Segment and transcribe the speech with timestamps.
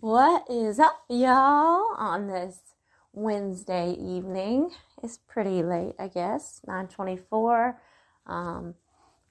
[0.00, 2.58] What is up, y'all, on this
[3.12, 4.70] Wednesday evening?
[5.02, 7.78] It's pretty late, I guess, 924.
[8.26, 8.76] Um,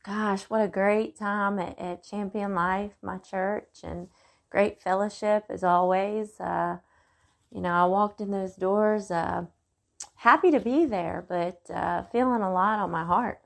[0.06, 4.10] gosh, what a great time at, at, Champion Life, my church, and
[4.52, 6.40] great fellowship as always.
[6.40, 6.78] Uh,
[7.52, 9.46] you know, I walked in those doors, uh,
[10.18, 13.42] happy to be there, but uh, feeling a lot on my heart.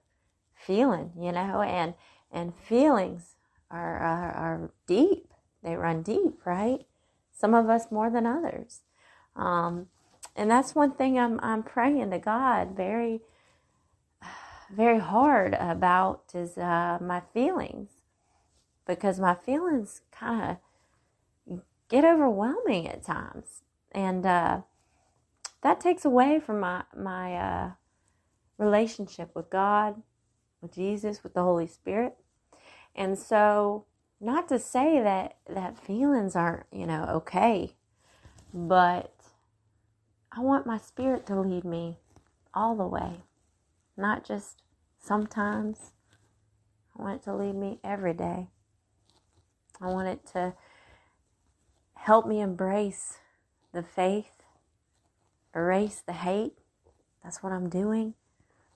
[0.56, 1.94] Feeling, you know, and
[2.30, 3.36] and feelings
[3.72, 5.34] are, are, are deep.
[5.64, 6.86] They run deep, right?
[7.44, 8.84] Some of us more than others.
[9.36, 9.88] Um,
[10.34, 13.20] and that's one thing I'm, I'm praying to God very,
[14.74, 17.90] very hard about is uh, my feelings
[18.88, 20.58] because my feelings kind
[21.50, 21.60] of
[21.90, 23.64] get overwhelming at times.
[23.92, 24.62] And uh,
[25.64, 27.72] that takes away from my, my uh,
[28.58, 30.02] relationship with God,
[30.62, 32.16] with Jesus, with the Holy Spirit.
[32.96, 33.84] And so
[34.24, 37.76] not to say that that feelings aren't you know okay
[38.54, 39.14] but
[40.32, 41.98] i want my spirit to lead me
[42.54, 43.22] all the way
[43.98, 44.64] not just
[45.04, 45.92] sometimes.
[46.98, 48.48] I want it to lead me every day.
[49.82, 50.54] I want it to
[51.96, 53.20] help me embrace
[53.74, 54.44] the faith
[55.56, 56.54] erase the hate.
[57.24, 58.14] That's what i'm doing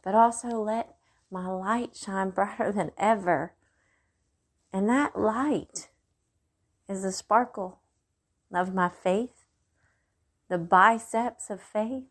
[0.04, 0.96] but also let
[1.30, 3.54] my light shine brighter than ever
[4.78, 5.90] and that light
[6.88, 7.80] is the sparkle
[8.54, 9.44] of my faith,
[10.50, 12.04] the biceps of faith.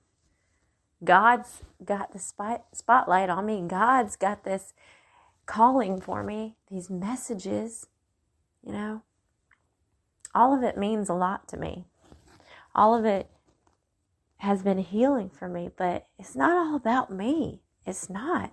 [1.05, 3.63] God's got the spotlight on me.
[3.69, 4.75] God's got this
[5.47, 7.87] calling for me, these messages,
[8.65, 9.03] you know.
[10.35, 11.85] All of it means a lot to me.
[12.75, 13.31] All of it
[14.39, 17.61] has been healing for me, but it's not all about me.
[17.87, 18.51] It's not.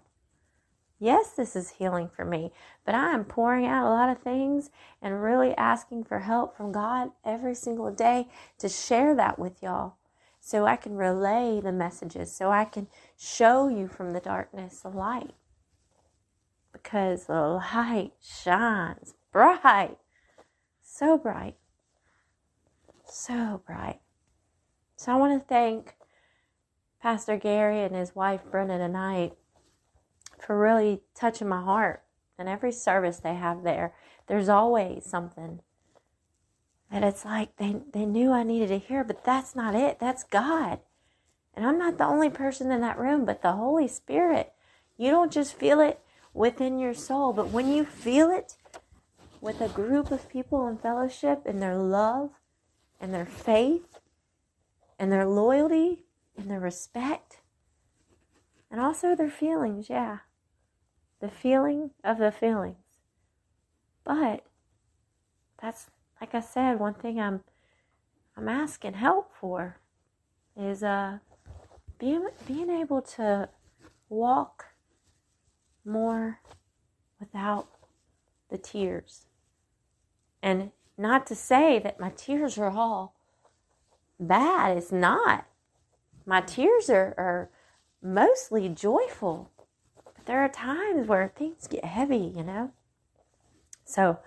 [1.03, 2.53] Yes, this is healing for me,
[2.85, 4.69] but I am pouring out a lot of things
[5.01, 8.29] and really asking for help from God every single day
[8.59, 9.95] to share that with y'all
[10.39, 12.87] so I can relay the messages, so I can
[13.17, 15.31] show you from the darkness the light.
[16.71, 17.33] Because the
[17.73, 19.97] light shines bright,
[20.81, 21.57] so bright,
[23.03, 23.99] so bright.
[24.95, 25.95] So I want to thank
[27.01, 29.33] Pastor Gary and his wife Brenda tonight
[30.45, 32.03] for really touching my heart.
[32.37, 33.93] And every service they have there,
[34.27, 35.61] there's always something.
[36.91, 39.99] And it's like they, they knew I needed to hear, but that's not it.
[39.99, 40.79] That's God.
[41.55, 44.53] And I'm not the only person in that room, but the Holy Spirit.
[44.97, 45.99] You don't just feel it
[46.33, 48.55] within your soul, but when you feel it
[49.41, 52.31] with a group of people in fellowship and their love
[52.99, 53.99] and their faith
[54.97, 56.05] and their loyalty
[56.37, 57.39] and their respect
[58.71, 60.19] and also their feelings, yeah
[61.23, 62.75] the feeling of the feelings.
[64.03, 64.43] But
[65.61, 65.89] that's
[66.19, 67.45] like I said, one thing I'm
[68.35, 69.77] I'm asking help for
[70.57, 71.19] is uh
[71.97, 73.47] being being able to
[74.09, 74.65] walk
[75.85, 76.41] more
[77.21, 77.69] without
[78.49, 79.25] the tears.
[80.41, 83.15] And not to say that my tears are all
[84.19, 85.45] bad, it's not.
[86.25, 87.49] My tears are, are
[88.01, 89.52] mostly joyful
[90.25, 92.71] there are times where things get heavy, you know?
[93.85, 94.19] So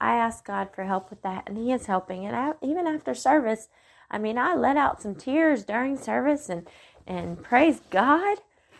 [0.00, 2.26] I asked God for help with that, and He is helping.
[2.26, 3.68] And I, even after service,
[4.10, 6.68] I mean, I let out some tears during service and,
[7.06, 8.38] and praise God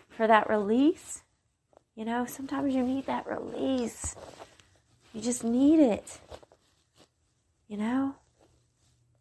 [0.09, 1.23] for that release.
[1.95, 4.17] You know, sometimes you need that release.
[5.13, 6.19] You just need it.
[7.69, 8.17] You know?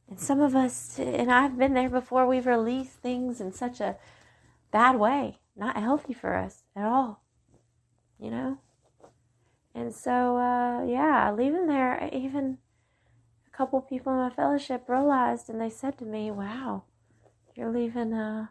[0.10, 3.96] And some of us, and I've been there before, we've released things in such a
[4.72, 7.23] bad way, not healthy for us at all
[8.24, 8.58] you know?
[9.76, 12.58] And so, uh, yeah, leaving there, even
[13.46, 16.84] a couple people in my fellowship realized and they said to me, wow,
[17.54, 18.48] you're leaving uh,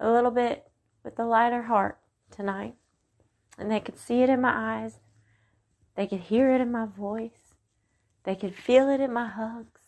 [0.00, 0.70] a little bit
[1.04, 1.98] with a lighter heart
[2.30, 2.74] tonight.
[3.58, 5.00] And they could see it in my eyes,
[5.94, 7.54] they could hear it in my voice,
[8.24, 9.80] they could feel it in my hugs.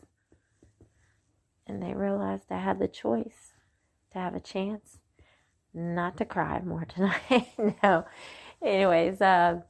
[1.67, 3.55] And they realized I had the choice
[4.13, 4.99] to have a chance
[5.75, 7.49] not to cry more tonight.
[7.83, 8.05] no,
[8.65, 9.61] Anyways, uh,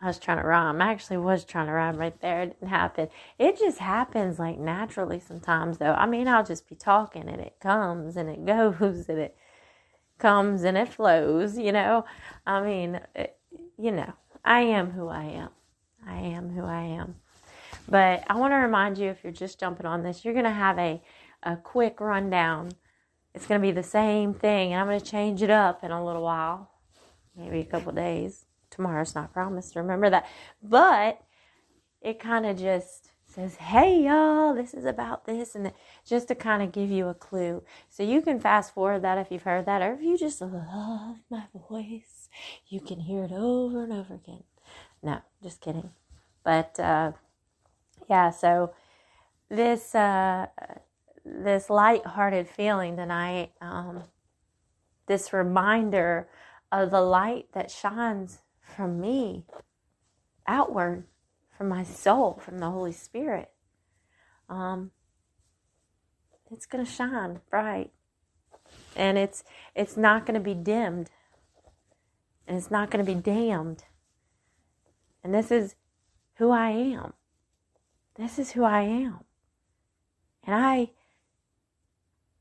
[0.00, 0.80] I was trying to rhyme.
[0.80, 2.42] I actually was trying to rhyme right there.
[2.42, 3.08] It didn't happen.
[3.38, 5.92] It just happens like naturally sometimes, though.
[5.92, 8.44] I mean, I'll just be talking and it comes and it
[8.80, 9.36] goes and it
[10.18, 12.04] comes and it flows, you know.
[12.46, 13.36] I mean, it,
[13.78, 14.12] you know,
[14.44, 15.50] I am who I am.
[16.06, 17.16] I am who I am.
[17.88, 20.50] But I want to remind you if you're just jumping on this, you're going to
[20.50, 21.00] have a,
[21.42, 22.72] a quick rundown.
[23.34, 25.90] It's going to be the same thing, and I'm going to change it up in
[25.90, 26.71] a little while
[27.36, 28.46] maybe a couple days.
[28.70, 30.26] Tomorrow's not promised, remember that.
[30.62, 31.20] But
[32.00, 35.72] it kind of just says, Hey, y'all, this is about this, and
[36.06, 37.62] just to kind of give you a clue.
[37.88, 41.16] So you can fast forward that if you've heard that, or if you just love
[41.30, 42.28] my voice,
[42.68, 44.44] you can hear it over and over again.
[45.02, 45.90] No, just kidding.
[46.44, 47.12] But uh,
[48.08, 48.72] yeah, so
[49.48, 50.46] this uh,
[51.24, 54.04] this light-hearted feeling tonight, um,
[55.06, 56.28] this reminder
[56.72, 59.44] of the light that shines from me
[60.46, 61.04] outward
[61.56, 63.50] from my soul, from the Holy Spirit.
[64.48, 64.90] Um,
[66.50, 67.92] it's going to shine bright,
[68.96, 71.10] and it's it's not going to be dimmed,
[72.46, 73.84] and it's not going to be damned.
[75.22, 75.76] And this is
[76.36, 77.12] who I am.
[78.16, 79.20] This is who I am,
[80.44, 80.90] and I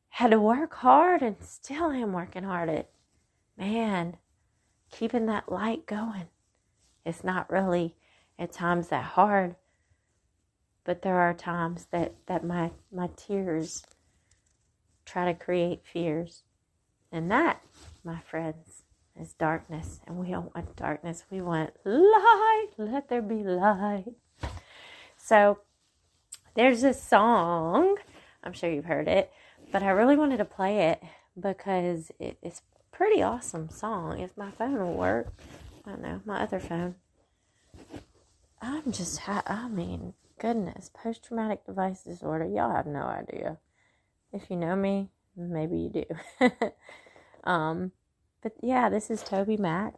[0.09, 2.89] had to work hard, and still am working hard at
[3.57, 4.17] man
[4.91, 6.27] keeping that light going.
[7.05, 7.95] It's not really
[8.37, 9.55] at times that hard,
[10.83, 13.83] but there are times that, that my, my tears
[15.05, 16.43] try to create fears.
[17.11, 17.61] And that,
[18.03, 18.83] my friends,
[19.19, 19.99] is darkness.
[20.07, 21.25] And we don't want darkness.
[21.29, 22.67] We want light.
[22.77, 24.13] Let there be light.
[25.17, 25.59] So
[26.55, 27.97] there's a song.
[28.43, 29.31] I'm sure you've heard it,
[29.71, 31.03] but I really wanted to play it
[31.39, 32.61] because it, it's
[32.91, 34.19] pretty awesome song.
[34.19, 35.33] If my phone will work,
[35.85, 36.95] I don't know, my other phone.
[38.61, 42.45] I'm just, ha- I mean, goodness, post traumatic device disorder.
[42.45, 43.57] Y'all have no idea.
[44.31, 46.49] If you know me, maybe you do.
[47.49, 47.91] um,
[48.41, 49.93] but yeah, this is TobyMac.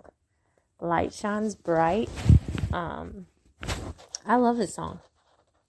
[0.80, 2.10] Light shines bright.
[2.72, 3.28] Um,
[4.25, 5.00] I love this song.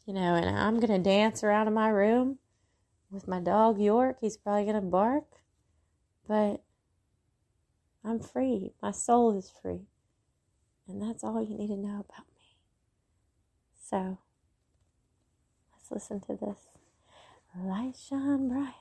[0.06, 2.38] You know, and I'm gonna dance around in my room
[3.10, 4.18] with my dog York.
[4.20, 5.24] He's probably gonna bark,
[6.28, 6.62] but
[8.04, 8.72] I'm free.
[8.82, 9.86] My soul is free.
[10.86, 12.56] And that's all you need to know about me.
[13.82, 14.18] so
[15.72, 16.68] let's listen to this.
[17.56, 18.74] Light shine bright.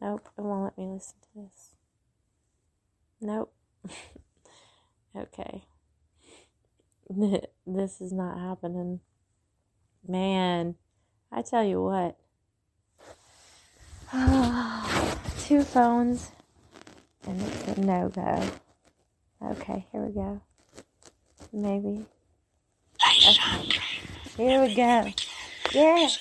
[0.00, 1.74] Nope, it won't let me listen to this.
[3.20, 3.52] Nope.
[5.16, 5.64] okay.
[7.66, 9.00] this is not happening.
[10.06, 10.76] Man,
[11.30, 12.16] I tell you what.
[15.40, 16.30] Two phones
[17.26, 18.42] and it's a no go.
[19.42, 20.40] Okay, here we go.
[21.52, 22.06] Maybe.
[23.28, 23.80] Okay.
[24.36, 25.12] Here we go.
[25.72, 26.18] Yes.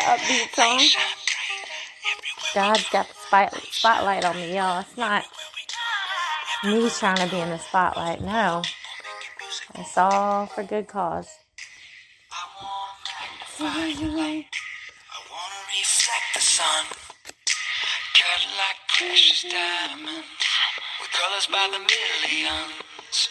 [0.00, 0.80] Upbeat song.
[2.54, 4.80] God's got the spot- spotlight on me, y'all.
[4.80, 5.24] It's not
[6.64, 8.22] me trying to be in the spotlight.
[8.22, 8.62] No.
[9.76, 11.28] It's all for good cause.
[15.10, 16.86] I wanna reflect the sun,
[18.94, 20.46] precious diamonds,
[21.02, 23.26] with colors by the millions.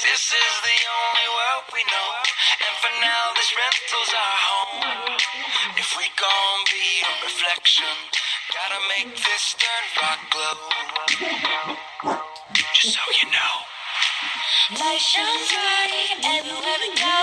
[0.00, 5.16] This is the only world we know, and for now this rental's our home.
[5.76, 7.92] If we gon' be a reflection,
[8.48, 10.56] gotta make this dirt rock glow.
[12.72, 13.77] Just so you know.
[14.18, 17.18] Light shines bright everywhere we go.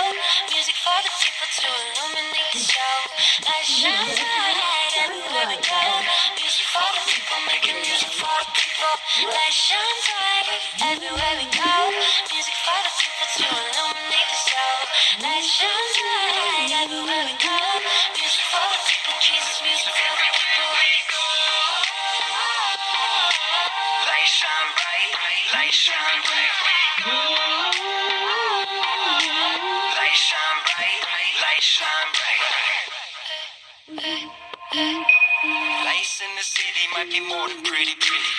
[0.48, 2.96] Music for the people to illuminate the show.
[3.44, 5.84] Light shines bright everywhere we go.
[6.40, 8.94] Music for the people, making music for the people.
[9.28, 9.52] Bright
[10.88, 11.76] everywhere we go.
[12.32, 14.72] Music for the people to illuminate the show.
[15.20, 15.75] Light shines
[36.66, 38.34] city might be more than pretty, pretty.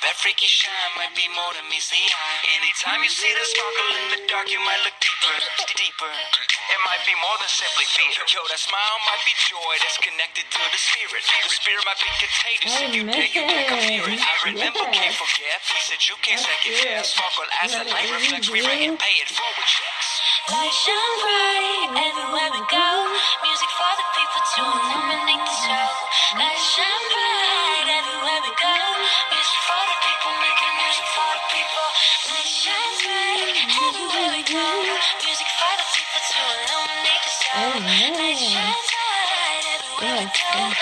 [0.00, 2.40] That freaky shine might be more than meets the eye.
[2.56, 5.36] Anytime you see the sparkle in the dark, you might look deeper,
[5.76, 6.08] deeper.
[6.08, 8.08] It might be more than simply fear.
[8.32, 11.20] Yo, that smile might be joy that's connected to the spirit.
[11.20, 12.72] The spirit might be contagious.
[12.80, 14.20] If you dare, you can come near it.
[14.24, 15.60] I remember, can't forget.
[15.68, 17.12] He said you can't second guess.
[17.12, 18.48] Sparkle as the light reflects.
[18.48, 20.08] We rent and pay it forward checks.
[20.48, 22.88] Light shine bright everywhere we go.
[23.44, 25.88] Music for the people to illuminate the show.
[26.40, 27.35] Light shine bright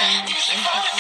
[0.07, 0.94] we go.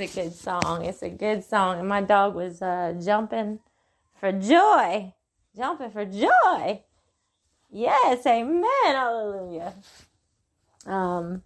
[0.00, 0.84] It's a good song.
[0.84, 1.78] It's a good song.
[1.78, 3.60] And my dog was uh, jumping
[4.18, 5.14] for joy.
[5.56, 6.82] Jumping for joy.
[7.70, 8.64] Yes, amen.
[8.84, 9.74] Hallelujah.
[10.86, 11.42] Um,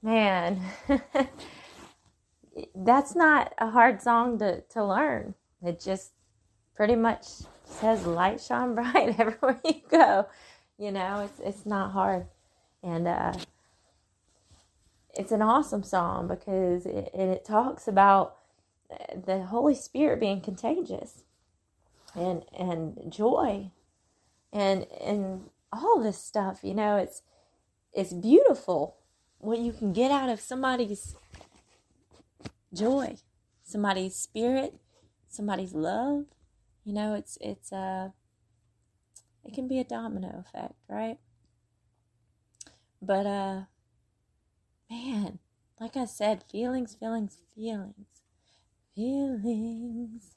[0.00, 0.60] man,
[2.74, 5.34] that's not a hard song to, to learn.
[5.64, 6.12] It just
[6.76, 7.24] pretty much
[7.64, 10.28] says light shine bright everywhere you go.
[10.78, 12.26] You know, it's it's not hard.
[12.82, 13.32] And uh
[15.14, 18.36] it's an awesome song because it, and it talks about
[19.14, 21.24] the Holy Spirit being contagious
[22.14, 23.70] and and joy
[24.52, 27.22] and and all this stuff, you know, it's
[27.92, 28.96] it's beautiful
[29.38, 31.16] what you can get out of somebody's
[32.72, 33.16] joy,
[33.64, 34.74] somebody's spirit,
[35.28, 36.24] somebody's love.
[36.84, 38.12] You know, it's it's a
[39.44, 41.18] it can be a domino effect, right?
[43.00, 43.60] But uh
[44.92, 45.38] man,
[45.80, 48.06] like I said, feelings, feelings, feelings.
[48.94, 50.36] Feelings.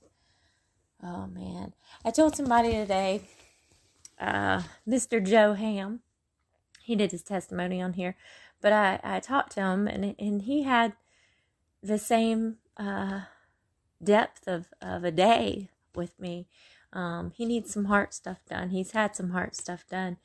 [1.04, 1.74] Oh man.
[2.06, 3.22] I told somebody today,
[4.20, 5.24] uh, Mr.
[5.24, 6.00] Joe Ham,
[6.82, 8.16] he did his testimony on here,
[8.62, 10.94] but I, I talked to him and and he had
[11.84, 13.22] the same uh
[14.04, 16.48] depth of, of a day with me.
[16.94, 18.70] Um, he needs some heart stuff done.
[18.70, 20.18] He's had some heart stuff done.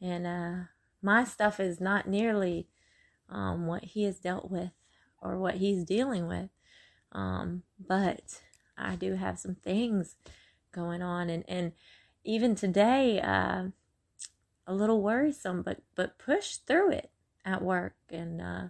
[0.00, 0.64] And uh,
[1.02, 2.66] my stuff is not nearly
[3.28, 4.70] um, what he has dealt with
[5.20, 6.50] or what he's dealing with.
[7.12, 8.42] Um, but
[8.76, 10.16] I do have some things
[10.72, 11.30] going on.
[11.30, 11.72] And, and
[12.24, 13.64] even today, uh,
[14.66, 17.10] a little worrisome, but, but push through it
[17.44, 18.64] at work and uh,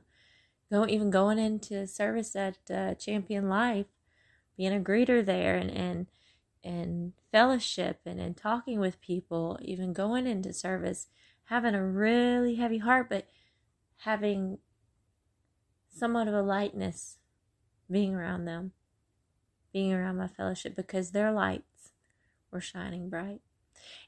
[0.70, 3.86] go even going into service at uh, Champion Life
[4.56, 6.06] being a greeter there and and
[6.64, 11.06] and fellowship and, and talking with people, even going into service,
[11.44, 13.28] having a really heavy heart, but
[13.98, 14.58] having
[15.88, 17.18] somewhat of a lightness
[17.90, 18.72] being around them,
[19.72, 21.92] being around my fellowship because their lights
[22.50, 23.40] were shining bright.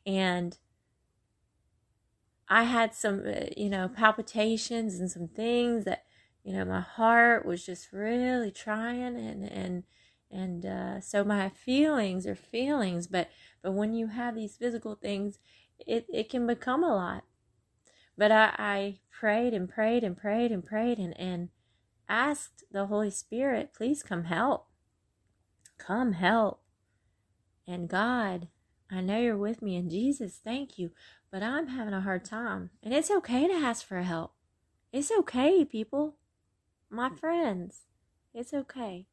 [0.05, 0.57] And
[2.49, 6.05] I had some, uh, you know, palpitations and some things that,
[6.45, 9.85] you know, my heart was just really trying and, and,
[10.31, 13.31] and uh, so my feelings are feelings but
[13.63, 15.39] but when you have these physical things
[15.79, 17.25] it, it can become a lot
[18.19, 21.49] but I, I prayed and prayed and prayed and prayed and, and
[22.09, 24.67] asked the holy spirit please come help.
[25.79, 26.61] Come help.
[27.67, 28.49] And god
[28.91, 30.91] i know you're with me and jesus thank you
[31.31, 32.71] but i'm having a hard time.
[32.83, 34.33] And it's okay to ask for help.
[34.93, 36.17] It's okay people.
[36.91, 37.83] My friends
[38.35, 39.07] it's okay.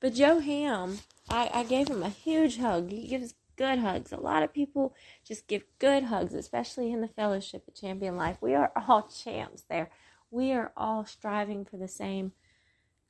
[0.00, 2.90] But Joe Ham, I, I gave him a huge hug.
[2.90, 4.12] He gives good hugs.
[4.12, 4.94] A lot of people
[5.24, 8.38] just give good hugs, especially in the fellowship at Champion Life.
[8.40, 9.90] We are all champs there.
[10.30, 12.32] We are all striving for the same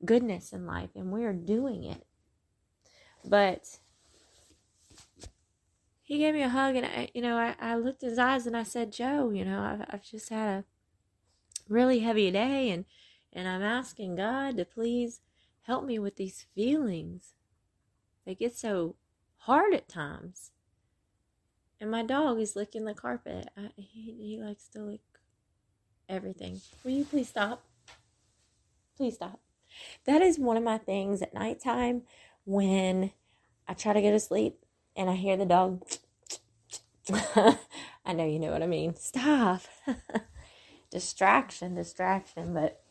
[0.04, 2.06] goodness in life, and we are doing it.
[3.24, 3.78] But
[6.02, 8.56] he gave me a hug, and I, you know, I, I looked his eyes and
[8.56, 10.64] I said, Joe, you know, I've, I've just had a
[11.68, 12.84] really heavy day, and
[13.32, 15.20] and I'm asking God to please
[15.62, 17.34] help me with these feelings.
[18.24, 18.96] They get so
[19.46, 20.50] hard at times.
[21.80, 23.48] And my dog is licking the carpet.
[23.56, 25.00] I, he, he likes to lick
[26.08, 26.60] everything.
[26.82, 27.62] Will you please stop?
[28.96, 29.38] Please stop.
[30.04, 32.02] That is one of my things at nighttime
[32.44, 33.12] when
[33.68, 34.64] I try to go to sleep
[34.96, 35.86] and I hear the dog.
[38.04, 38.96] I know you know what I mean.
[38.96, 39.62] Stop.
[40.90, 42.52] distraction, distraction.
[42.52, 42.82] But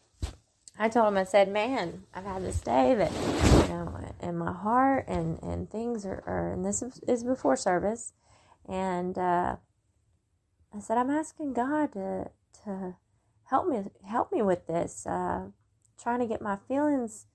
[0.79, 5.05] I told him, I said, man, I've had this day that, know, in my heart
[5.07, 8.13] and, and things are, are and this is before service.
[8.67, 9.57] And, uh,
[10.73, 12.31] I said, I'm asking God to,
[12.63, 12.95] to
[13.45, 15.47] help me, help me with this, uh,
[16.01, 17.27] trying to get my feelings,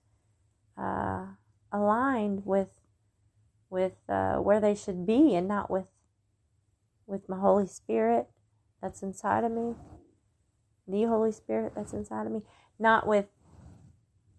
[0.76, 1.26] uh,
[1.72, 2.80] aligned with,
[3.70, 5.86] with, uh, where they should be and not with,
[7.06, 8.28] with my Holy Spirit
[8.82, 9.74] that's inside of me,
[10.86, 12.42] the Holy Spirit that's inside of me
[12.80, 13.26] not with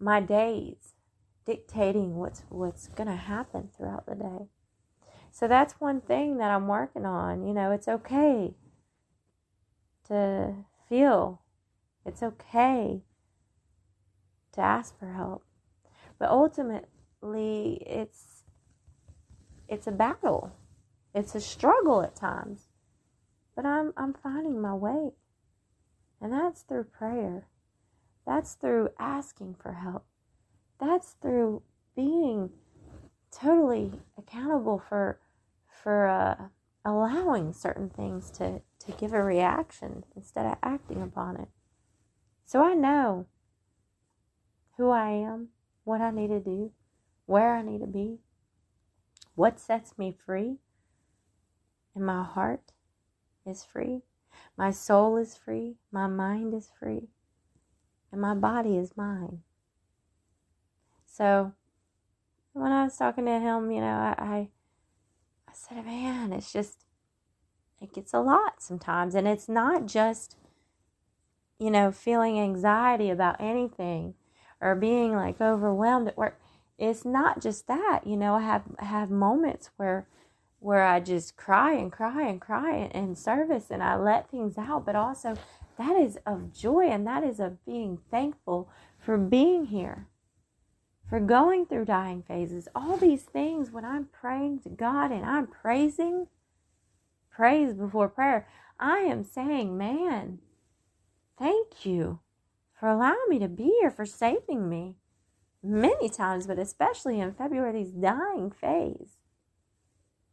[0.00, 0.91] my days
[1.44, 4.48] dictating what's what's going to happen throughout the day.
[5.30, 7.46] So that's one thing that I'm working on.
[7.46, 8.54] You know, it's okay
[10.08, 10.54] to
[10.88, 11.40] feel.
[12.04, 13.02] It's okay
[14.52, 15.44] to ask for help.
[16.18, 18.44] But ultimately, it's
[19.68, 20.52] it's a battle.
[21.14, 22.68] It's a struggle at times.
[23.56, 25.12] But I'm I'm finding my way.
[26.20, 27.48] And that's through prayer.
[28.26, 30.04] That's through asking for help.
[30.82, 31.62] That's through
[31.94, 32.50] being
[33.30, 35.20] totally accountable for
[35.82, 36.48] for uh,
[36.84, 41.48] allowing certain things to to give a reaction instead of acting upon it.
[42.44, 43.26] So I know
[44.76, 45.50] who I am,
[45.84, 46.72] what I need to do,
[47.26, 48.18] where I need to be,
[49.36, 50.56] what sets me free,
[51.94, 52.72] and my heart
[53.46, 54.02] is free.
[54.58, 55.76] My soul is free.
[55.92, 57.08] My mind is free.
[58.10, 59.42] And my body is mine.
[61.12, 61.52] So
[62.54, 64.48] when I was talking to him, you know, I, I,
[65.52, 66.86] said, man, it's just,
[67.82, 69.14] it gets a lot sometimes.
[69.14, 70.36] And it's not just,
[71.58, 74.14] you know, feeling anxiety about anything
[74.58, 76.40] or being like overwhelmed at work.
[76.78, 80.08] It's not just that, you know, I have, have moments where,
[80.60, 84.86] where I just cry and cry and cry in service and I let things out,
[84.86, 85.34] but also
[85.76, 90.06] that is of joy and that is of being thankful for being here,
[91.12, 92.68] for going through dying phases.
[92.74, 96.28] All these things when I'm praying to God and I'm praising,
[97.30, 98.48] praise before prayer,
[98.80, 100.38] I am saying, man,
[101.38, 102.20] thank you
[102.80, 104.96] for allowing me to be here, for saving me
[105.62, 109.18] many times, but especially in February, these dying phase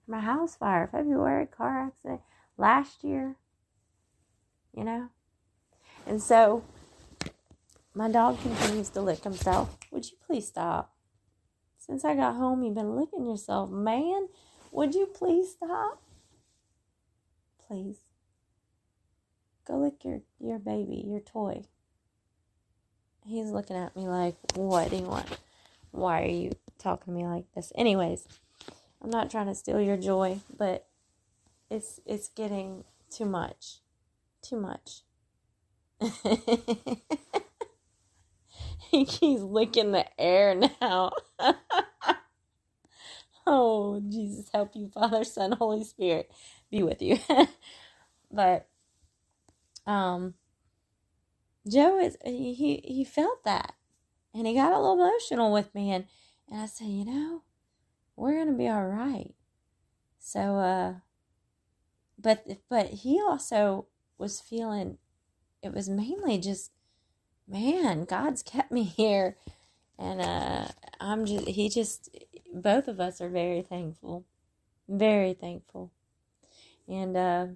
[0.07, 2.21] my house fire, February car accident,
[2.57, 3.35] last year,
[4.73, 5.09] you know?
[6.07, 6.63] And so
[7.93, 9.77] my dog continues to lick himself.
[9.91, 10.93] Would you please stop?
[11.77, 13.69] Since I got home, you've been licking yourself.
[13.69, 14.27] Man,
[14.71, 16.01] would you please stop?
[17.67, 17.97] Please.
[19.65, 21.63] Go lick your, your baby, your toy.
[23.25, 25.27] He's looking at me like, what do you want?
[25.91, 27.71] Why are you talking to me like this?
[27.75, 28.27] Anyways.
[29.01, 30.85] I'm not trying to steal your joy, but
[31.69, 33.77] it's it's getting too much.
[34.41, 35.01] Too much.
[38.91, 41.11] he keeps licking the air now.
[43.47, 46.31] oh, Jesus help you, Father, Son, Holy Spirit
[46.71, 47.19] be with you.
[48.31, 48.67] but
[49.87, 50.35] um
[51.67, 53.73] Joe is he he felt that
[54.33, 56.05] and he got a little emotional with me and
[56.49, 57.43] and I said, you know,
[58.15, 59.33] we're to be all right.
[60.19, 60.93] So, uh,
[62.17, 63.87] but, but he also
[64.17, 64.97] was feeling,
[65.63, 66.71] it was mainly just,
[67.49, 69.35] man, God's kept me here.
[69.97, 70.67] And, uh,
[71.01, 72.17] I'm just, he just,
[72.53, 74.25] both of us are very thankful,
[74.87, 75.91] very thankful.
[76.87, 77.47] And, uh,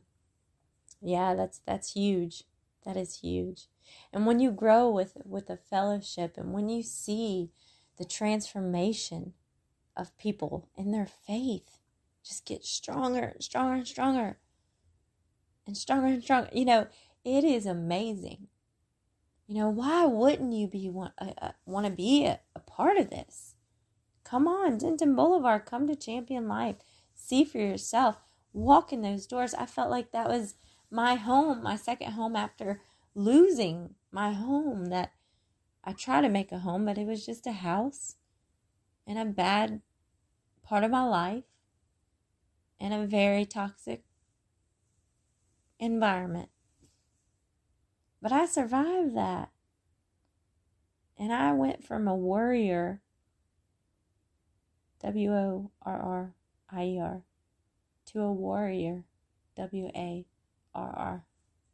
[1.01, 2.43] yeah, that's, that's huge.
[2.85, 3.67] That is huge.
[4.11, 7.51] And when you grow with, with a fellowship and when you see
[7.97, 9.33] the transformation
[9.95, 11.79] of people in their faith
[12.23, 14.37] just get stronger and stronger and stronger
[15.67, 16.49] and stronger and stronger.
[16.53, 16.87] You know,
[17.23, 18.47] it is amazing.
[19.53, 22.97] You know, why wouldn't you be want uh, uh want to be a, a part
[22.97, 23.53] of this?
[24.23, 26.77] Come on, Denton Boulevard, come to Champion Life.
[27.13, 28.17] See for yourself.
[28.51, 29.53] Walk in those doors.
[29.53, 30.55] I felt like that was
[30.89, 32.81] my home, my second home after
[33.13, 35.11] losing my home that
[35.83, 38.15] I tried to make a home, but it was just a house
[39.05, 39.81] in a bad
[40.63, 41.43] part of my life
[42.79, 44.01] in a very toxic
[45.79, 46.49] environment.
[48.23, 49.49] But I survived that.
[51.19, 53.01] And I went from a warrior,
[55.01, 56.33] W O R R
[56.71, 57.23] I E R,
[58.07, 59.03] to a warrior,
[59.57, 60.25] W A
[60.73, 61.25] R R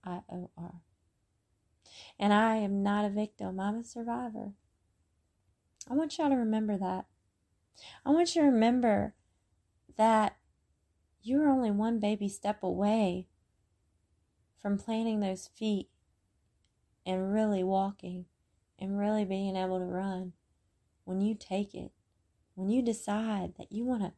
[0.03, 0.81] I O R.
[2.17, 4.53] And I am not a victim, I'm a survivor.
[5.87, 7.05] I want y'all to remember that.
[8.03, 9.13] I want you to remember
[9.97, 10.37] that
[11.21, 13.27] you're only one baby step away
[14.59, 15.89] from planting those feet
[17.05, 18.25] and really walking
[18.77, 20.33] and really being able to run
[21.03, 21.91] when you take it,
[22.55, 24.13] when you decide that you want to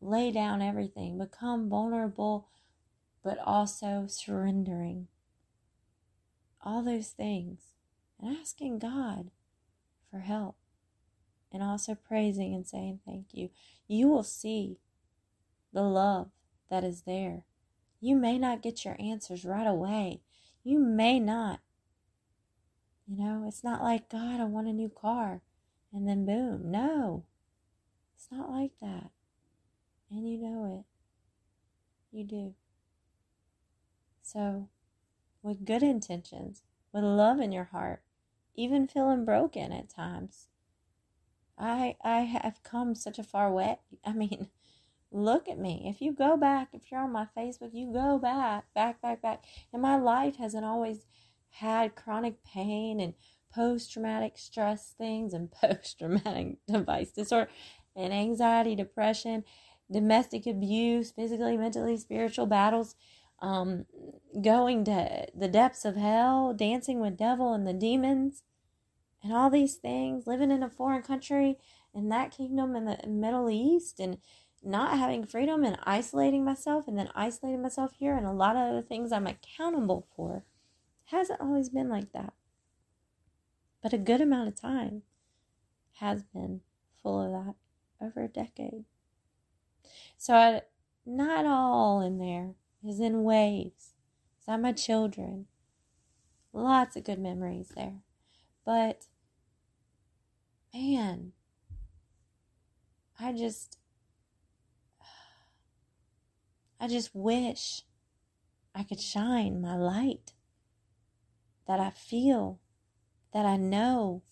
[0.00, 2.48] lay down everything, become vulnerable,
[3.24, 5.08] but also surrendering.
[6.64, 7.60] All those things
[8.20, 9.30] and asking God
[10.10, 10.56] for help
[11.52, 13.50] and also praising and saying thank you,
[13.88, 14.78] you will see
[15.72, 16.30] the love
[16.70, 17.44] that is there.
[18.00, 20.20] You may not get your answers right away.
[20.64, 21.60] You may not.
[23.12, 25.42] You know, it's not like, God, I want a new car.
[25.92, 26.70] and then boom.
[26.70, 27.24] No,
[28.14, 29.10] it's not like that.
[30.10, 32.16] And you know it.
[32.16, 32.54] You do.
[34.22, 34.68] So,
[35.42, 38.02] with good intentions, with love in your heart,
[38.54, 40.48] even feeling broken at times,
[41.58, 43.78] I I have come such a far way.
[44.06, 44.48] I mean,
[45.10, 45.82] look at me.
[45.84, 49.44] If you go back, if you're on my Facebook, you go back, back, back, back.
[49.70, 51.04] And my life hasn't always
[51.52, 53.14] had chronic pain and
[53.54, 57.50] post traumatic stress things and post traumatic device disorder
[57.94, 59.44] and anxiety, depression,
[59.90, 62.94] domestic abuse, physically, mentally, spiritual battles,
[63.40, 63.84] um,
[64.40, 68.42] going to the depths of hell, dancing with devil and the demons,
[69.22, 71.58] and all these things, living in a foreign country
[71.94, 74.18] in that kingdom in the Middle East and
[74.62, 78.62] not having freedom and isolating myself and then isolating myself here and a lot of
[78.62, 80.44] other things I'm accountable for.
[81.12, 82.32] Hasn't always been like that.
[83.82, 85.02] But a good amount of time
[85.96, 86.62] has been
[87.02, 87.54] full of that
[88.00, 88.84] over a decade.
[90.16, 90.62] So I,
[91.04, 93.92] not all in there is in waves.
[94.38, 95.48] It's not my children.
[96.54, 98.00] Lots of good memories there.
[98.64, 99.04] But
[100.72, 101.32] man,
[103.20, 103.76] I just
[106.80, 107.82] I just wish
[108.74, 110.32] I could shine my light
[111.66, 112.60] that I feel,
[113.32, 114.22] that I know,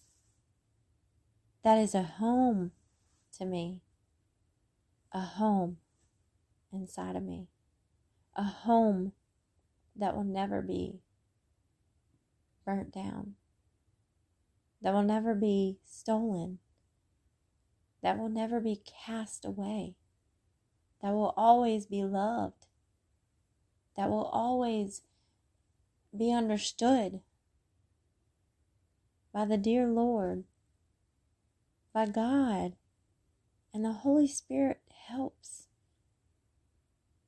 [1.62, 2.72] that is a home
[3.38, 3.80] to me,
[5.12, 5.78] a home
[6.72, 7.48] inside of me,
[8.36, 9.12] a home
[9.96, 11.00] that will never be
[12.64, 13.34] burnt down,
[14.82, 16.58] that will never be stolen,
[18.02, 19.94] that will never be cast away,
[21.02, 22.66] that will always be loved,
[23.96, 25.02] that will always
[26.16, 27.20] be understood
[29.32, 30.44] by the dear Lord,
[31.92, 32.72] by God,
[33.72, 35.66] and the Holy Spirit helps.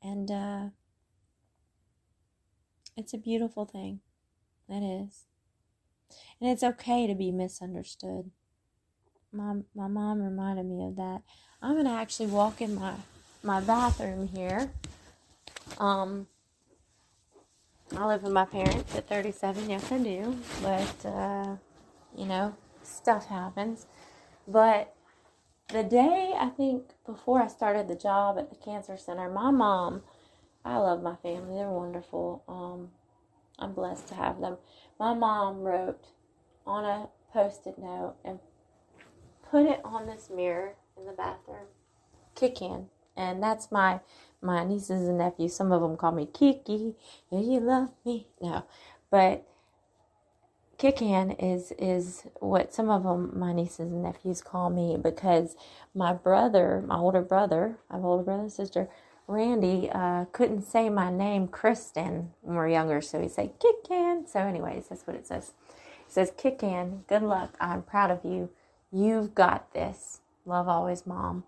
[0.03, 0.65] And uh,
[2.97, 4.01] it's a beautiful thing.
[4.69, 5.27] That is.
[6.41, 8.31] And it's okay to be misunderstood.
[9.33, 11.23] My, my mom reminded me of that.
[11.61, 12.95] I'm going to actually walk in my,
[13.43, 14.73] my bathroom here.
[15.79, 16.27] Um,
[17.97, 19.71] I live with my parents at 37.
[19.71, 20.39] Yes, I do.
[20.63, 21.57] But, uh,
[22.17, 23.87] you know, stuff happens.
[24.49, 24.95] But
[25.69, 30.03] the day I think before I started the job at the cancer center, my mom,
[30.65, 31.57] I love my family.
[31.57, 32.45] They're wonderful.
[32.49, 32.91] Um,
[33.59, 34.57] I'm blessed to have them.
[34.99, 36.07] My mom wrote
[36.67, 38.39] on a post-it note and
[39.51, 41.67] put it on this mirror in the bathroom.
[42.35, 44.01] Kickan, and that's my
[44.43, 45.55] my nieces and nephews.
[45.57, 46.95] Some of them call me Kiki.
[47.31, 48.29] Yeah, you love me.
[48.43, 48.65] No,
[49.11, 49.45] but
[50.79, 55.57] Kickan is is what some of them my nieces and nephews call me because
[55.95, 58.91] my brother, my older brother, I have older brother and sister,
[59.29, 64.29] Randy, uh, couldn't say my name, Kristen, when we were younger, so he said Kickan.
[64.29, 65.55] So, anyways, that's what it says.
[66.07, 67.07] It says Kickan.
[67.09, 67.57] Good luck.
[67.61, 68.51] I'm proud of you.
[68.93, 70.21] You've got this.
[70.47, 71.45] Love always, mom.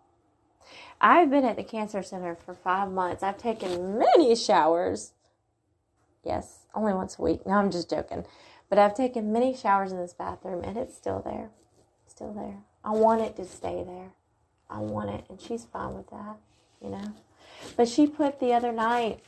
[1.00, 3.22] I've been at the cancer center for five months.
[3.22, 5.12] I've taken many showers.
[6.24, 7.46] Yes, only once a week.
[7.46, 8.24] No, I'm just joking.
[8.68, 11.50] But I've taken many showers in this bathroom and it's still there.
[12.06, 12.58] still there.
[12.84, 14.10] I want it to stay there.
[14.70, 15.24] I want it.
[15.28, 16.36] And she's fine with that,
[16.80, 17.14] you know.
[17.76, 19.20] But she put the other night,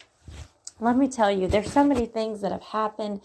[0.81, 3.21] let me tell you, there's so many things that have happened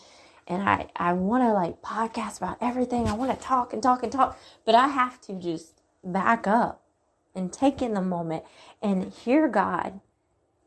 [0.48, 3.08] and I, I want to like podcast about everything.
[3.08, 6.81] I want to talk and talk and talk, but I have to just back up
[7.36, 8.44] and take in the moment
[8.82, 10.00] and hear God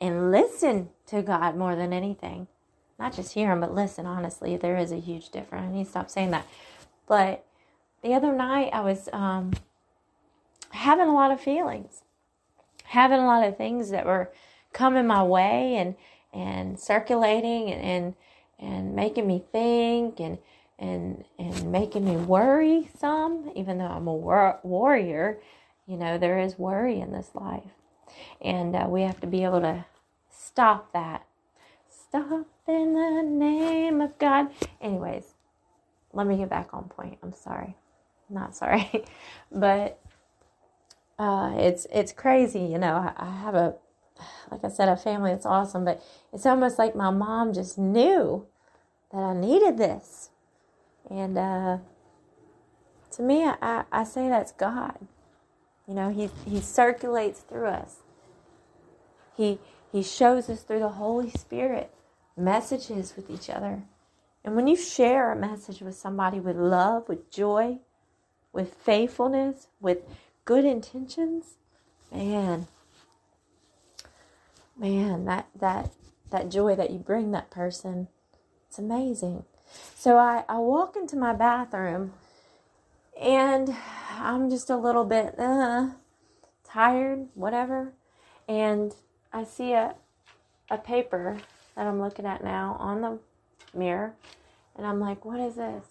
[0.01, 2.47] and listen to God more than anything.
[2.99, 5.65] Not just hear Him, but listen, honestly, there is a huge difference.
[5.65, 6.47] I need to stop saying that.
[7.07, 7.45] But
[8.03, 9.53] the other night, I was um,
[10.71, 12.03] having a lot of feelings,
[12.85, 14.31] having a lot of things that were
[14.73, 15.95] coming my way and,
[16.33, 18.15] and circulating and, and,
[18.59, 20.39] and making me think and,
[20.79, 25.39] and, and making me worry some, even though I'm a war- warrior
[25.87, 27.73] you know, there is worry in this life.
[28.41, 29.85] And uh, we have to be able to
[30.31, 31.27] stop that.
[31.89, 34.51] Stop in the name of God.
[34.81, 35.35] Anyways,
[36.13, 37.19] let me get back on point.
[37.23, 37.77] I'm sorry.
[38.31, 39.05] not sorry.
[39.53, 40.01] but
[41.19, 42.95] uh, it's it's crazy, you know.
[42.95, 43.75] I, I have a
[44.51, 48.47] like I said, a family that's awesome, but it's almost like my mom just knew
[49.11, 50.31] that I needed this.
[51.11, 51.79] And uh,
[53.13, 54.99] to me, I, I say that's God.
[55.87, 57.97] You know, he, he circulates through us.
[59.37, 59.59] He,
[59.93, 61.93] he shows us through the Holy Spirit
[62.37, 63.83] messages with each other.
[64.45, 67.79] And when you share a message with somebody with love, with joy,
[68.53, 69.99] with faithfulness, with
[70.45, 71.55] good intentions,
[72.13, 72.67] man,
[74.77, 75.93] man, that that
[76.31, 78.09] that joy that you bring that person,
[78.69, 79.45] it's amazing.
[79.95, 82.13] So I, I walk into my bathroom
[83.21, 83.75] and
[84.19, 85.91] I'm just a little bit uh,
[86.65, 87.93] tired, whatever.
[88.49, 88.95] And
[89.33, 89.95] I see a,
[90.71, 91.39] a paper
[91.77, 93.19] that I'm looking at now on the
[93.77, 94.15] mirror.
[94.77, 95.85] And I'm like, what is this?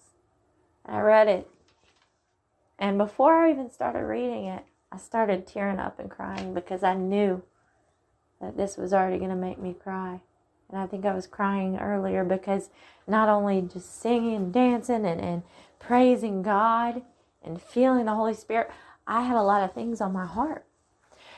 [0.84, 1.48] And I read it.
[2.78, 6.94] And before I even started reading it, I started tearing up and crying because I
[6.94, 7.42] knew
[8.40, 10.20] that this was already going to make me cry.
[10.70, 12.70] And I think I was crying earlier because
[13.06, 15.42] not only just singing dancing and, and
[15.78, 17.02] praising God
[17.44, 18.70] and feeling the Holy Spirit,
[19.06, 20.64] I had a lot of things on my heart.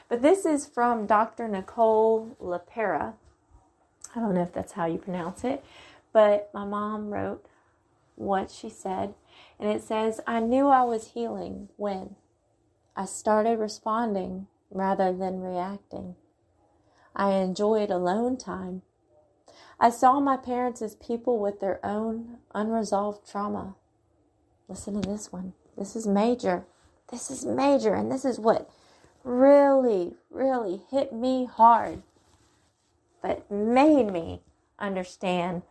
[0.08, 1.48] But this is from Dr.
[1.48, 3.14] Nicole LePera.
[4.14, 5.64] I don't know if that's how you pronounce it,
[6.12, 7.44] but my mom wrote
[8.14, 9.14] what she said.
[9.58, 12.16] And it says, I knew I was healing when
[12.96, 16.14] I started responding rather than reacting.
[17.14, 18.82] I enjoyed alone time.
[19.78, 23.74] I saw my parents as people with their own unresolved trauma.
[24.68, 25.52] Listen to this one.
[25.76, 26.64] This is major.
[27.10, 27.94] This is major.
[27.94, 28.70] And this is what
[29.24, 32.02] really, really hit me hard,
[33.22, 34.40] but made me
[34.78, 35.62] understand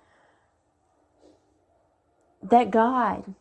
[2.43, 3.33] that God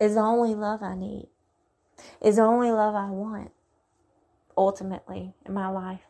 [0.00, 1.28] is the only love I need,
[2.20, 3.52] is the only love I want
[4.56, 6.00] ultimately in my life.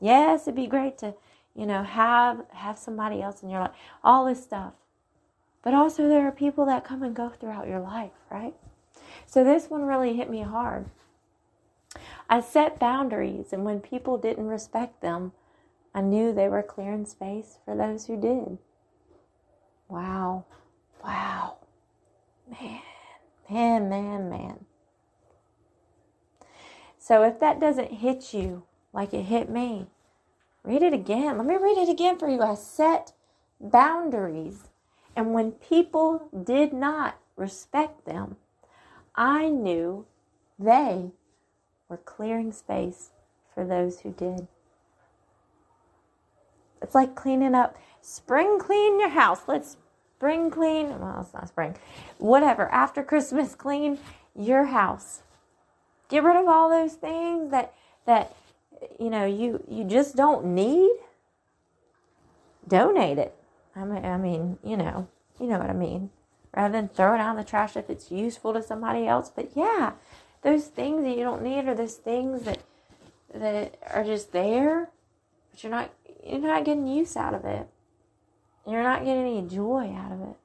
[0.00, 1.14] Yes, it'd be great to,
[1.54, 3.70] you know, have have somebody else in your life,
[4.02, 4.72] all this stuff.
[5.62, 8.54] But also there are people that come and go throughout your life, right?
[9.26, 10.86] So this one really hit me hard.
[12.28, 15.32] I set boundaries, and when people didn't respect them,
[15.94, 18.58] I knew they were clearing space for those who did.
[19.88, 20.44] Wow.
[21.04, 21.56] Wow.
[22.48, 22.80] Man,
[23.50, 24.64] man, man, man.
[26.98, 29.86] So if that doesn't hit you like it hit me,
[30.64, 31.36] read it again.
[31.36, 32.40] Let me read it again for you.
[32.40, 33.12] I set
[33.60, 34.68] boundaries,
[35.14, 38.36] and when people did not respect them,
[39.14, 40.06] I knew
[40.58, 41.10] they
[41.88, 43.10] were clearing space
[43.54, 44.48] for those who did.
[46.80, 49.42] It's like cleaning up, spring clean your house.
[49.46, 49.76] Let's
[50.16, 50.98] spring clean.
[51.00, 51.76] Well, it's not spring.
[52.18, 52.68] Whatever.
[52.70, 53.98] After Christmas, clean
[54.34, 55.22] your house.
[56.08, 57.74] Get rid of all those things that
[58.06, 58.34] that
[58.98, 60.90] you know you you just don't need.
[62.66, 63.34] Donate it.
[63.74, 65.08] I mean, I mean, you know,
[65.40, 66.10] you know what I mean.
[66.54, 69.30] Rather than throw it out in the trash if it's useful to somebody else.
[69.34, 69.92] But yeah,
[70.42, 72.60] those things that you don't need are those things that
[73.34, 74.90] that are just there,
[75.50, 75.90] but you're not
[76.24, 77.66] you're not getting use out of it.
[78.66, 80.36] You're not getting any joy out of it.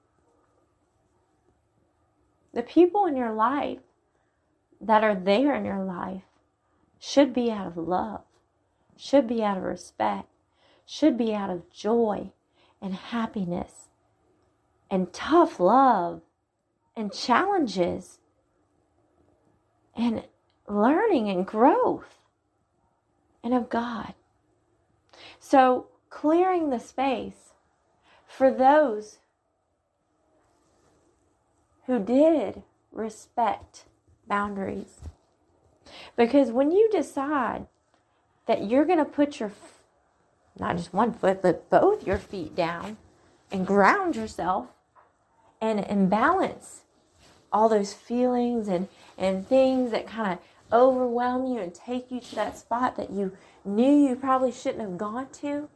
[2.54, 3.80] The people in your life
[4.80, 6.24] that are there in your life
[6.98, 8.22] should be out of love,
[8.96, 10.28] should be out of respect,
[10.86, 12.32] should be out of joy
[12.82, 13.90] and happiness
[14.90, 16.22] and tough love
[16.96, 18.20] and challenges
[19.96, 20.24] and
[20.68, 22.20] learning and growth
[23.44, 24.14] and of God.
[25.40, 27.54] So, clearing the space
[28.26, 29.18] for those
[31.86, 33.86] who did respect
[34.28, 35.00] boundaries.
[36.16, 37.68] Because when you decide
[38.46, 39.52] that you're going to put your,
[40.60, 42.98] not just one foot, but both your feet down
[43.52, 44.68] and ground yourself
[45.62, 46.82] and, and balance
[47.52, 50.40] all those feelings and, and things that kind of
[50.72, 53.32] overwhelm you and take you to that spot that you
[53.64, 55.70] knew you probably shouldn't have gone to,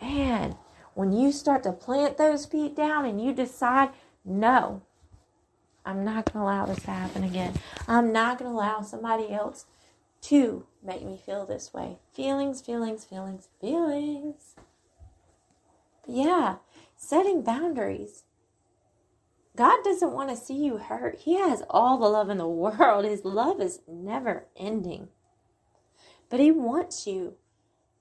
[0.00, 0.56] man,
[0.94, 3.90] when you start to plant those feet down and you decide,
[4.24, 4.82] no,
[5.84, 7.54] I'm not going to allow this to happen again.
[7.86, 9.64] I'm not going to allow somebody else
[10.22, 11.98] to make me feel this way.
[12.12, 14.54] Feelings, feelings, feelings, feelings.
[16.04, 16.56] But yeah,
[16.96, 18.24] setting boundaries.
[19.56, 21.18] God doesn't want to see you hurt.
[21.20, 23.04] He has all the love in the world.
[23.04, 25.08] His love is never ending.
[26.30, 27.34] But He wants you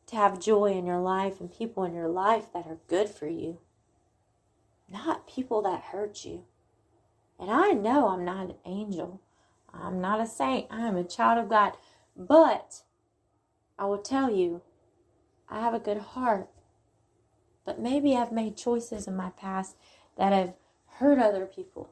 [0.08, 3.28] to have joy in your life and people in your life that are good for
[3.28, 3.60] you,
[4.90, 6.46] not people that hurt you.
[7.40, 9.22] And I know I'm not an angel,
[9.74, 11.74] I'm not a saint, I am a child of God.
[12.18, 12.82] But
[13.78, 14.62] I will tell you,
[15.50, 16.50] I have a good heart.
[17.64, 19.76] But maybe I've made choices in my past
[20.18, 20.54] that have
[20.98, 21.90] hurt other people.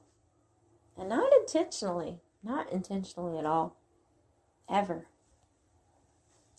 [0.97, 3.75] And not intentionally, not intentionally at all.
[4.69, 5.07] Ever.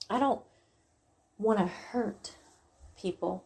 [0.09, 0.43] I don't
[1.39, 2.37] want to hurt
[2.97, 3.45] people.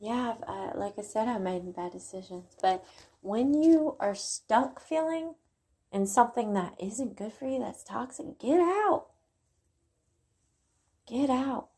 [0.00, 2.56] Yeah, I, like I said, I made bad decisions.
[2.60, 2.84] But
[3.20, 5.34] when you are stuck feeling
[5.94, 9.06] in something that isn't good for you, that's toxic, get out.
[11.06, 11.68] Get out.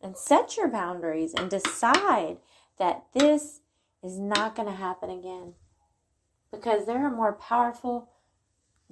[0.00, 2.36] And set your boundaries and decide
[2.78, 3.60] that this
[4.04, 5.54] is not going to happen again.
[6.52, 8.08] Because there are more powerful,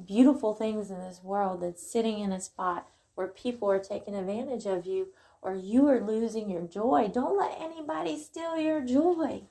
[0.04, 4.66] beautiful things in this world than sitting in a spot where people are taking advantage
[4.66, 5.08] of you
[5.40, 7.08] or you are losing your joy.
[7.14, 9.42] Don't let anybody steal your joy.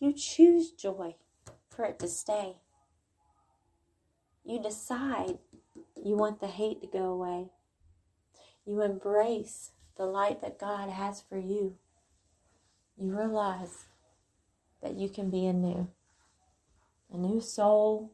[0.00, 1.14] You choose joy
[1.68, 2.56] for it to stay.
[4.50, 5.38] You decide
[5.94, 7.50] you want the hate to go away.
[8.66, 11.76] You embrace the light that God has for you.
[12.98, 13.84] You realize
[14.82, 15.86] that you can be anew
[17.12, 18.10] a new soul,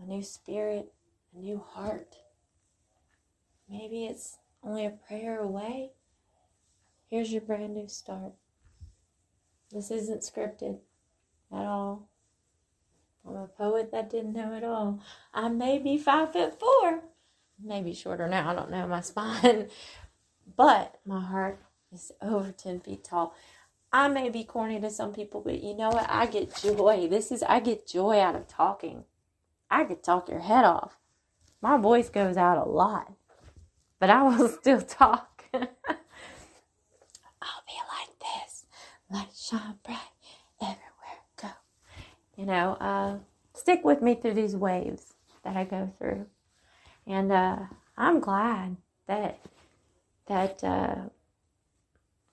[0.00, 0.92] a new spirit,
[1.34, 2.14] a new heart.
[3.68, 5.90] Maybe it's only a prayer away.
[7.10, 8.34] Here's your brand new start.
[9.72, 10.78] This isn't scripted
[11.52, 12.08] at all.
[13.26, 15.00] I'm a poet that didn't know it all.
[15.34, 17.00] I may be five foot four,
[17.62, 18.50] maybe shorter now.
[18.50, 19.68] I don't know my spine,
[20.56, 21.58] but my heart
[21.92, 23.34] is over 10 feet tall.
[23.92, 26.06] I may be corny to some people, but you know what?
[26.08, 27.08] I get joy.
[27.08, 29.04] This is, I get joy out of talking.
[29.70, 30.98] I could talk your head off.
[31.62, 33.12] My voice goes out a lot,
[33.98, 35.44] but I will still talk.
[35.54, 35.62] I'll
[37.66, 38.66] be like this.
[39.10, 39.95] Everywhere I go.
[42.46, 43.16] You know, uh,
[43.54, 46.26] stick with me through these waves that I go through.
[47.04, 47.56] And uh,
[47.98, 48.76] I'm glad
[49.08, 49.40] that
[50.28, 50.94] that uh,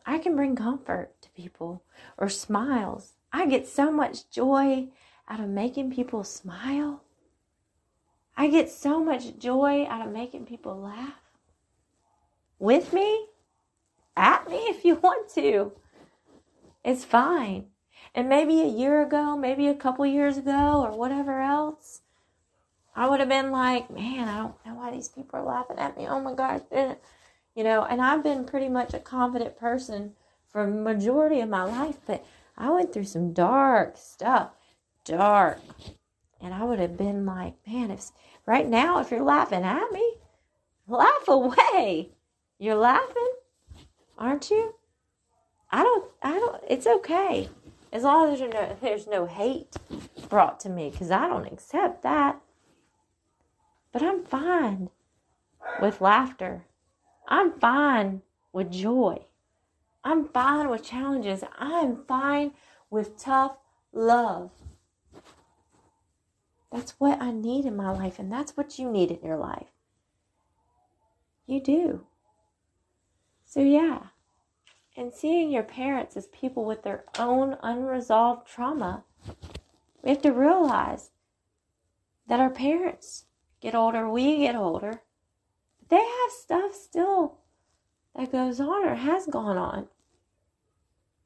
[0.06, 1.84] I can bring comfort to people
[2.16, 3.14] or smiles.
[3.32, 4.90] I get so much joy
[5.28, 7.02] out of making people smile.
[8.38, 11.24] I get so much joy out of making people laugh.
[12.60, 13.26] With me,
[14.16, 15.72] at me if you want to.
[16.84, 17.73] It's fine.
[18.16, 22.02] And maybe a year ago, maybe a couple years ago, or whatever else,
[22.96, 25.98] I would have been like, man, I don't know why these people are laughing at
[25.98, 26.08] me.
[26.08, 26.62] Oh my gosh.
[27.56, 30.14] You know, and I've been pretty much a confident person
[30.48, 32.24] for majority of my life, but
[32.56, 34.52] I went through some dark stuff.
[35.06, 35.60] Dark.
[36.40, 38.12] And I would have been like, man, if
[38.46, 40.18] right now, if you're laughing at me,
[40.88, 42.12] laugh away.
[42.60, 43.34] You're laughing,
[44.20, 44.76] aren't you?
[45.72, 47.50] I don't, I don't, it's okay.
[47.94, 49.76] As long as there's no, there's no hate
[50.28, 52.42] brought to me, because I don't accept that.
[53.92, 54.90] But I'm fine
[55.80, 56.66] with laughter.
[57.28, 59.26] I'm fine with joy.
[60.04, 61.44] I'm fine with challenges.
[61.60, 62.54] I'm fine
[62.90, 63.58] with tough
[63.94, 64.50] love.
[66.72, 69.68] That's what I need in my life, and that's what you need in your life.
[71.46, 72.08] You do.
[73.46, 74.08] So, yeah.
[74.96, 79.04] And seeing your parents as people with their own unresolved trauma,
[80.04, 81.10] we have to realize
[82.28, 83.26] that our parents
[83.60, 85.02] get older, we get older,
[85.80, 87.38] but they have stuff still
[88.16, 89.88] that goes on or has gone on.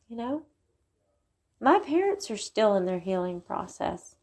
[0.07, 0.43] You know?
[1.59, 4.15] My parents are still in their healing process.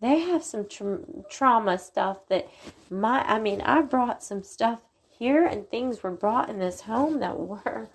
[0.00, 1.00] They have some tra-
[1.30, 2.48] trauma stuff that
[2.90, 7.20] my, I mean, I brought some stuff here and things were brought in this home
[7.20, 7.88] that were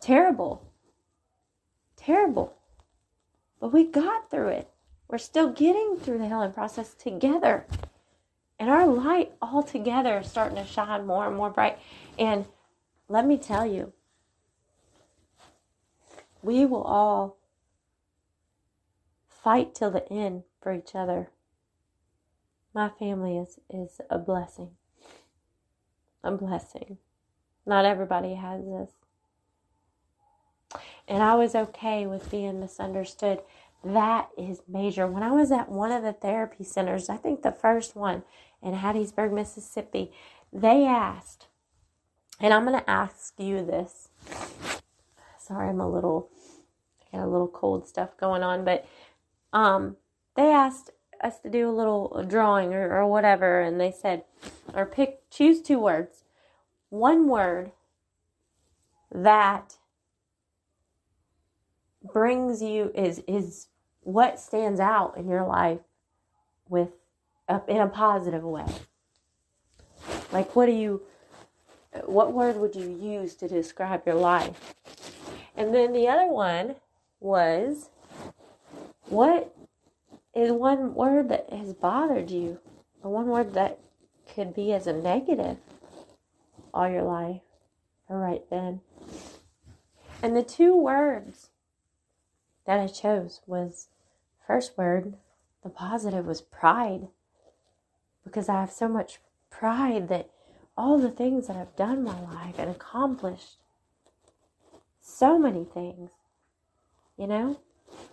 [0.00, 0.70] terrible.
[1.96, 2.54] Terrible.
[3.60, 4.70] But we got through it.
[5.08, 7.66] We're still getting through the healing process together.
[8.58, 11.78] And our light all together is starting to shine more and more bright.
[12.18, 12.46] And
[13.08, 13.92] let me tell you,
[16.42, 17.38] we will all
[19.28, 21.30] fight till the end for each other.
[22.74, 24.70] My family is, is a blessing.
[26.24, 26.98] A blessing.
[27.64, 28.90] Not everybody has this.
[31.08, 33.40] And I was okay with being misunderstood.
[33.84, 35.06] That is major.
[35.06, 38.24] When I was at one of the therapy centers, I think the first one
[38.62, 40.10] in Hattiesburg, Mississippi,
[40.52, 41.46] they asked,
[42.40, 44.08] and I'm going to ask you this.
[45.38, 46.28] Sorry, I'm a little,
[47.12, 48.86] I got a little cold stuff going on, but
[49.52, 49.96] um,
[50.34, 50.90] they asked
[51.22, 54.24] us to do a little drawing or, or whatever, and they said,
[54.74, 56.24] or pick, choose two words.
[56.90, 57.70] One word
[59.12, 59.75] that
[62.12, 63.68] brings you is is
[64.00, 65.80] what stands out in your life
[66.68, 66.90] with
[67.48, 68.66] uh, in a positive way.
[70.32, 71.02] Like what do you
[72.04, 74.74] what word would you use to describe your life?
[75.56, 76.76] And then the other one
[77.20, 77.88] was
[79.08, 79.54] what
[80.34, 82.58] is one word that has bothered you?
[83.02, 83.80] Or one word that
[84.34, 85.56] could be as a negative
[86.74, 87.40] all your life
[88.08, 88.80] or right then?
[90.22, 91.50] And the two words
[92.66, 93.88] that I chose was
[94.46, 95.14] first word,
[95.62, 97.08] the positive was pride.
[98.24, 100.30] Because I have so much pride that
[100.76, 103.56] all the things that I've done in my life and accomplished
[105.00, 106.10] so many things,
[107.16, 107.60] you know?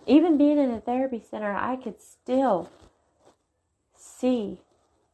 [0.06, 2.70] Even being in a therapy center, I could still
[3.96, 4.60] see,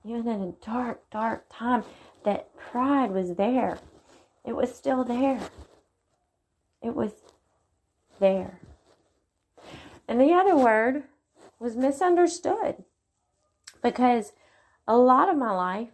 [0.04, 1.84] even in a dark, dark time,
[2.24, 3.78] that pride was there.
[4.44, 5.40] It was still there.
[6.82, 7.12] It was
[8.18, 8.60] there.
[10.10, 11.04] And the other word
[11.60, 12.82] was misunderstood
[13.80, 14.32] because
[14.88, 15.90] a lot of my life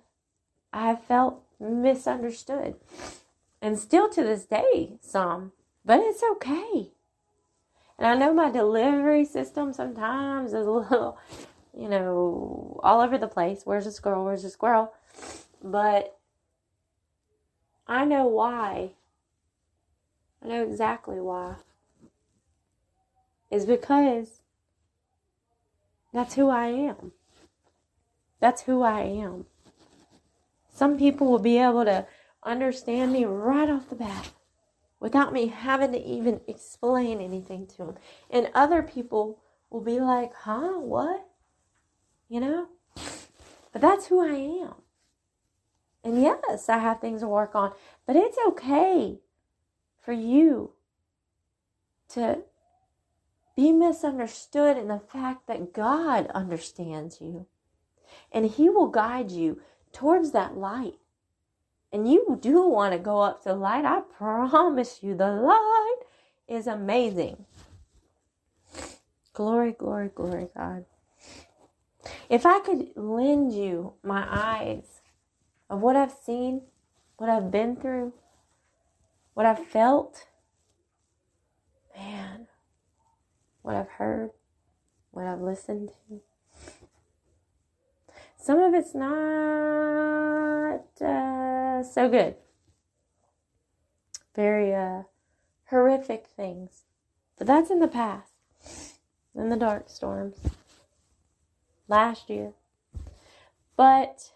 [0.72, 2.76] I have felt misunderstood.
[3.60, 5.52] And still to this day, some,
[5.84, 6.92] but it's okay.
[7.98, 11.18] And I know my delivery system sometimes is a little,
[11.78, 13.62] you know, all over the place.
[13.64, 14.24] Where's the squirrel?
[14.24, 14.94] Where's the squirrel?
[15.62, 16.16] But
[17.86, 18.92] I know why.
[20.42, 21.56] I know exactly why.
[23.50, 24.40] Is because
[26.12, 27.12] that's who I am.
[28.40, 29.46] That's who I am.
[30.72, 32.06] Some people will be able to
[32.42, 34.30] understand me right off the bat
[35.00, 37.94] without me having to even explain anything to them.
[38.30, 39.40] And other people
[39.70, 41.26] will be like, huh, what?
[42.28, 42.68] You know?
[43.72, 44.74] But that's who I am.
[46.02, 47.72] And yes, I have things to work on,
[48.06, 49.18] but it's okay
[50.00, 50.72] for you
[52.10, 52.38] to
[53.56, 57.46] be misunderstood in the fact that God understands you.
[58.30, 59.60] And He will guide you
[59.92, 60.94] towards that light.
[61.92, 63.84] And you do want to go up to the light.
[63.84, 66.00] I promise you, the light
[66.46, 67.46] is amazing.
[69.32, 70.84] Glory, glory, glory, God.
[72.28, 75.00] If I could lend you my eyes
[75.70, 76.62] of what I've seen,
[77.16, 78.12] what I've been through,
[79.34, 80.26] what I've felt,
[81.96, 82.48] man,
[83.66, 84.30] what I've heard,
[85.10, 86.20] what I've listened to.
[88.38, 92.36] Some of it's not uh, so good.
[94.36, 95.02] Very uh,
[95.70, 96.84] horrific things.
[97.36, 98.30] But that's in the past,
[99.34, 100.36] in the dark storms,
[101.88, 102.52] last year.
[103.76, 104.30] But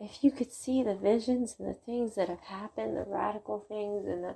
[0.00, 4.08] if you could see the visions and the things that have happened, the radical things
[4.08, 4.34] and the,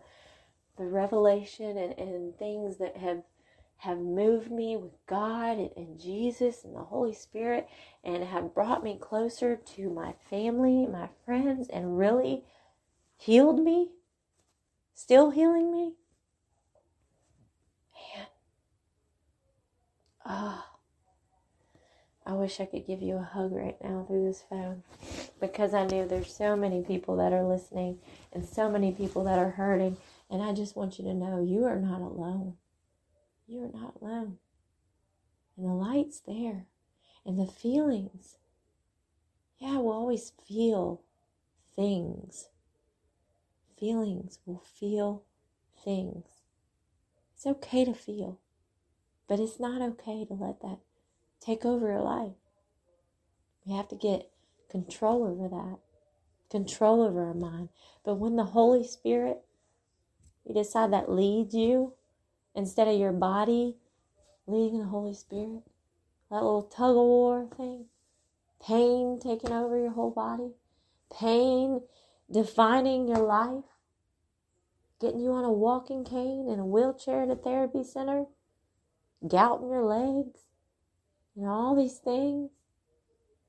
[0.78, 3.24] the revelation and, and things that have
[3.78, 7.68] have moved me with God and, Jesus and the Holy Spirit
[8.02, 12.44] and have brought me closer to my family, my friends, and really
[13.16, 13.90] healed me,
[14.94, 15.94] still healing me.
[18.16, 18.26] Man.
[20.26, 20.64] Oh,
[22.26, 24.82] I wish I could give you a hug right now through this phone
[25.40, 27.98] because I knew there's so many people that are listening
[28.32, 29.96] and so many people that are hurting.
[30.28, 32.54] And I just want you to know you are not alone.
[33.46, 34.38] You are not alone.
[35.56, 36.66] And the light's there.
[37.24, 38.38] And the feelings.
[39.58, 41.02] Yeah, we'll always feel
[41.74, 42.48] things.
[43.78, 45.24] Feelings will feel
[45.84, 46.26] things.
[47.34, 48.40] It's okay to feel,
[49.28, 50.78] but it's not okay to let that
[51.40, 52.32] take over your life.
[53.64, 54.30] We have to get
[54.70, 55.78] control over that,
[56.50, 57.68] control over our mind.
[58.04, 59.42] But when the Holy Spirit,
[60.44, 61.92] you decide that leads you
[62.56, 63.76] instead of your body
[64.46, 65.62] leading the Holy Spirit,
[66.30, 67.84] that little tug of war thing,
[68.64, 70.52] pain taking over your whole body,
[71.12, 71.82] pain
[72.32, 73.64] defining your life,
[75.00, 78.24] getting you on a walking cane and a wheelchair at a therapy center,
[79.28, 80.40] gout in your legs,
[81.34, 82.50] you know, all these things,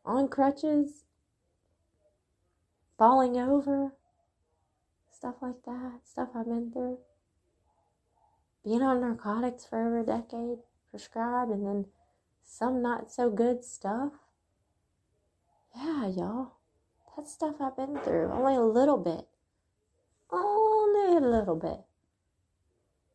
[0.04, 1.06] on crutches,
[2.98, 3.94] falling over,
[5.10, 6.98] stuff like that, stuff I've been through
[8.68, 10.58] being on narcotics for over a decade,
[10.92, 11.86] prescribed, and then
[12.44, 14.12] some not so good stuff.
[15.74, 16.52] Yeah, y'all.
[17.16, 18.30] That stuff I've been through.
[18.30, 19.26] Only a little bit.
[20.30, 21.80] Only a little bit.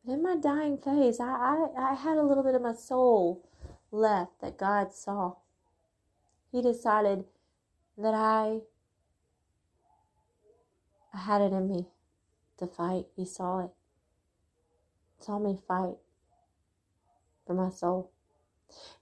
[0.03, 3.47] But in my dying phase, I, I, I had a little bit of my soul
[3.91, 5.35] left that God saw.
[6.51, 7.25] He decided
[7.95, 8.61] that I
[11.13, 11.85] I had it in me
[12.57, 13.05] to fight.
[13.15, 13.69] He saw it
[15.23, 15.95] saw me fight
[17.45, 18.11] for my soul.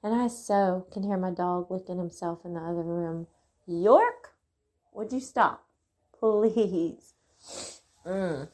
[0.03, 3.27] And I so can hear my dog licking himself in the other room.
[3.65, 4.33] York,
[4.93, 5.65] would you stop?
[6.19, 7.13] Please.
[8.05, 8.47] Mm.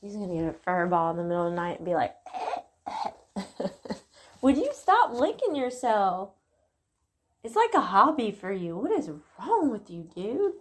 [0.00, 2.14] He's to get a fur ball in the middle of the night and be like,
[4.40, 6.30] Would you stop licking yourself?
[7.42, 8.76] It's like a hobby for you.
[8.76, 10.52] What is wrong with you, dude?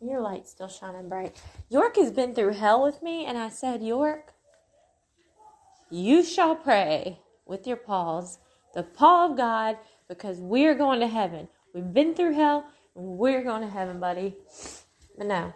[0.00, 1.40] Your light's still shining bright.
[1.70, 4.33] York has been through hell with me, and I said, York,
[5.94, 8.38] you shall pray with your paws,
[8.74, 9.78] the paw of God,
[10.08, 11.48] because we're going to heaven.
[11.72, 12.66] We've been through hell,
[12.96, 14.34] and we're going to heaven, buddy.
[15.16, 15.52] But no.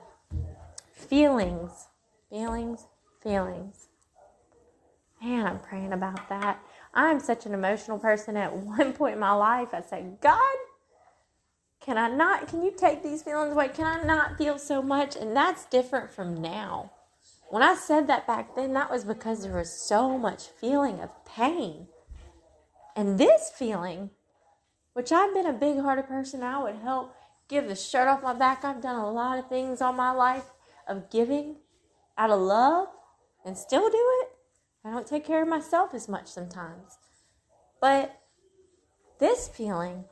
[0.92, 1.88] Feelings,
[2.30, 2.86] feelings,
[3.22, 3.88] feelings.
[5.22, 6.62] Man, I'm praying about that.
[6.94, 8.36] I'm such an emotional person.
[8.36, 10.56] At one point in my life, I said, God,
[11.80, 13.68] can I not, can you take these feelings away?
[13.68, 15.16] Can I not feel so much?
[15.16, 16.92] And that's different from now.
[17.50, 21.24] When I said that back then, that was because there was so much feeling of
[21.24, 21.86] pain.
[22.94, 24.10] And this feeling,
[24.92, 27.14] which I've been a big hearted person, I would help
[27.48, 28.64] give the shirt off my back.
[28.64, 30.44] I've done a lot of things all my life
[30.86, 31.56] of giving
[32.18, 32.88] out of love
[33.44, 34.28] and still do it.
[34.84, 36.98] I don't take care of myself as much sometimes.
[37.80, 38.20] But
[39.20, 40.04] this feeling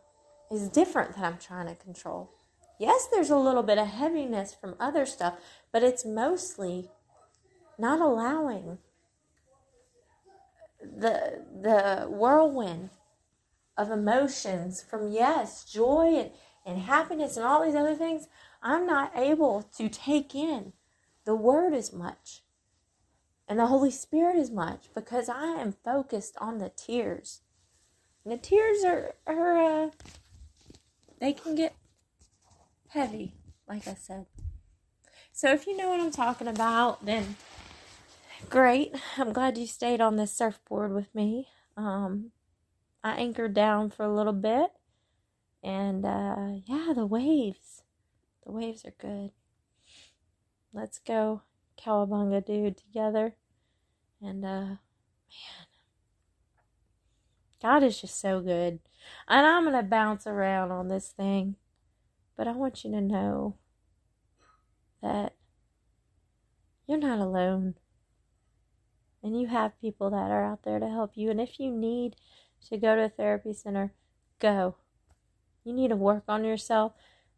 [0.51, 2.31] is different that I'm trying to control.
[2.79, 5.35] Yes, there's a little bit of heaviness from other stuff,
[5.73, 6.91] but it's mostly
[7.79, 8.79] not allowing
[10.81, 12.91] the the whirlwind
[13.77, 16.31] of emotions from yes, joy and,
[16.65, 18.29] and happiness and all these other things,
[18.63, 20.73] I'm not able to take in
[21.25, 22.43] the word as much
[23.49, 27.43] and the Holy Spirit as much because I am focused on the tears.
[28.25, 29.91] And the tears are, are uh,
[31.21, 31.77] they can get
[32.89, 33.35] heavy,
[33.69, 34.27] like I said.
[35.33, 37.37] So if you know what I'm talking about, then
[38.49, 38.95] great.
[39.17, 41.49] I'm glad you stayed on this surfboard with me.
[41.77, 42.33] Um,
[43.03, 44.71] I anchored down for a little bit,
[45.63, 47.83] and uh, yeah, the waves,
[48.45, 49.31] the waves are good.
[50.73, 51.43] Let's go,
[51.81, 53.37] cowabunga, dude, together.
[54.21, 54.79] And uh, man,
[57.63, 58.81] God is just so good.
[59.29, 61.57] And I'm gonna bounce around on this thing,
[62.37, 63.57] but I want you to know
[65.03, 65.35] that
[66.87, 67.75] you're not alone
[69.27, 71.31] and you have people that are out there to help you.
[71.31, 72.15] And if you need
[72.69, 73.93] to go to a therapy center,
[74.39, 74.77] go.
[75.65, 76.93] You need to work on yourself,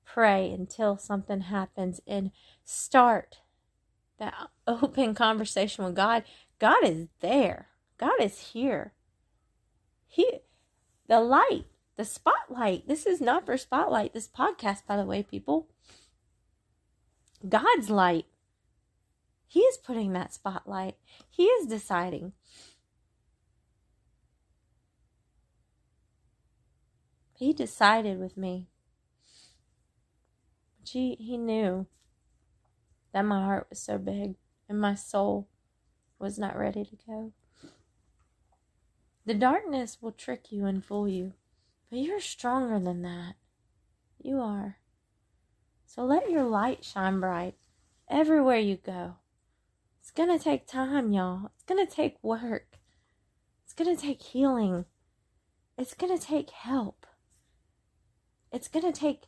[0.05, 2.31] pray until something happens, and
[2.63, 3.39] start
[4.19, 4.35] that
[4.67, 6.25] open conversation with God.
[6.59, 8.93] God is there, God is here.
[10.07, 10.41] He,
[11.07, 11.65] the light,
[11.97, 12.87] the spotlight.
[12.87, 15.69] This is not for spotlight, this podcast, by the way, people.
[17.49, 18.27] God's light
[19.49, 20.97] he is putting that spotlight.
[21.31, 22.33] He is deciding.
[27.35, 28.67] He decided with me.
[30.85, 31.87] He, he knew
[33.13, 34.35] that my heart was so big
[34.69, 35.49] and my soul
[36.19, 37.33] was not ready to go.
[39.25, 41.33] The darkness will trick you and fool you,
[41.91, 43.35] but you're stronger than that.
[44.19, 44.77] You are.
[45.87, 47.55] So let your light shine bright
[48.11, 49.17] everywhere you go.
[50.09, 51.51] It's to take time, y'all.
[51.55, 52.79] It's to take work.
[53.65, 54.87] It's to take healing.
[55.77, 57.07] It's to take help.
[58.51, 59.25] It's to take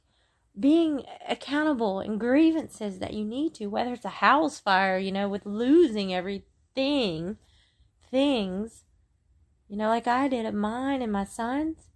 [0.58, 5.28] being accountable and grievances that you need to, whether it's a house fire, you know,
[5.28, 7.36] with losing everything,
[8.10, 8.84] things,
[9.68, 11.90] you know, like I did of mine and my son's.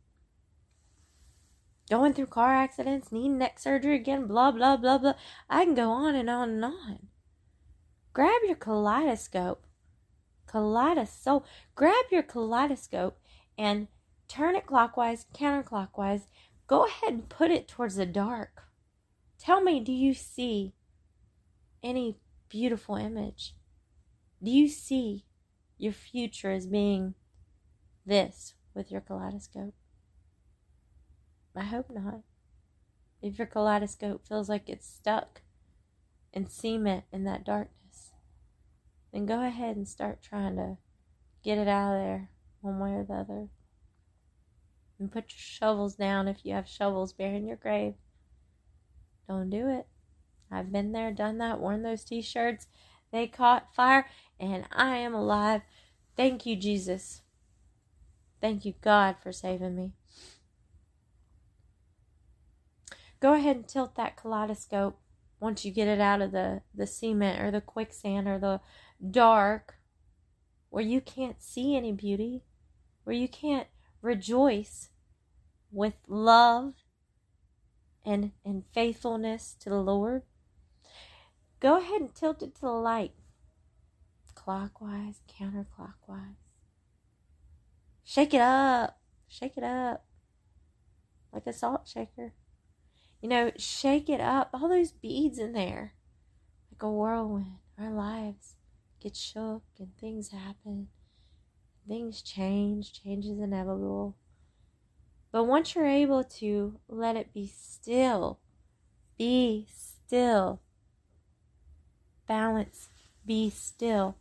[1.89, 5.15] Going through car accidents, needing neck surgery again, blah, blah, blah, blah.
[5.49, 6.99] I can go on and on and on.
[8.15, 9.67] Grab your kaleidoscope.
[10.47, 11.45] Kaleidoscope.
[11.75, 13.19] Grab your kaleidoscope
[13.59, 13.89] and
[14.29, 16.29] turn it clockwise, counterclockwise.
[16.69, 18.63] Go ahead and put it towards the dark.
[19.39, 20.75] Tell me, do you see
[21.83, 22.17] any
[22.49, 23.55] beautiful image?
[24.43, 25.25] Do you see
[25.77, 27.15] your future as being
[28.07, 29.75] this with your kaleidoscope?
[31.57, 32.21] I hope not.
[33.21, 35.43] If your kaleidoscope feels like it's stuck
[36.33, 37.84] in cement in that darkness,
[39.15, 40.77] then go ahead and start trying to
[41.45, 42.31] get it out of there
[42.63, 43.47] one way or the other.
[44.99, 47.95] And put your shovels down if you have shovels bearing your grave.
[49.29, 49.87] Don't do it.
[50.51, 52.67] I've been there, done that, worn those t shirts.
[53.13, 54.09] They caught fire,
[54.41, 55.63] and I am alive.
[56.17, 57.23] Thank you, Jesus.
[58.41, 59.93] Thank you, God, for saving me.
[63.21, 64.99] Go ahead and tilt that kaleidoscope
[65.39, 68.61] once you get it out of the, the cement or the quicksand or the
[69.11, 69.77] dark,
[70.71, 72.45] where you can't see any beauty,
[73.05, 73.69] where you can't
[74.03, 74.91] rejoice
[75.71, 76.75] with love
[78.05, 80.23] and, and faithfulness to the Lord,
[81.61, 83.13] go ahead and tilt it to the light.
[84.35, 86.37] Clockwise, counterclockwise.
[88.05, 88.99] Shake it up.
[89.27, 90.05] Shake it up.
[91.33, 92.35] Like a salt shaker.
[93.23, 94.51] You know, shake it up.
[94.53, 95.95] All those beads in there.
[96.71, 97.57] Like a whirlwind.
[97.79, 98.54] Our lives
[99.05, 100.89] get shook and things happen.
[101.87, 104.17] Things change, change is inevitable.
[105.31, 108.41] But once you're able to let it be still,
[109.19, 110.63] be still,
[112.27, 112.89] balance,
[113.27, 114.17] be still,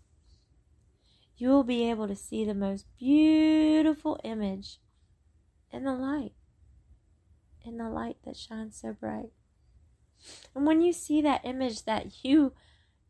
[1.38, 4.79] you will be able to see the most beautiful image
[5.71, 6.34] in the light,
[7.63, 9.31] in the light that shines so bright.
[10.53, 12.53] And when you see that image that you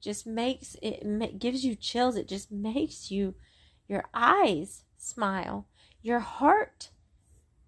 [0.04, 3.36] just makes it gives you chills, it just makes you
[3.88, 5.68] your eyes smile,
[6.02, 6.90] your heart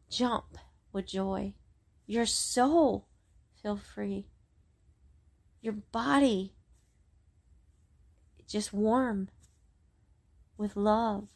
[0.10, 0.58] jump
[0.92, 1.54] with joy,
[2.06, 3.08] your soul
[3.62, 4.28] feel free,
[5.62, 6.54] your body
[8.48, 9.30] just warm
[10.58, 11.30] with love.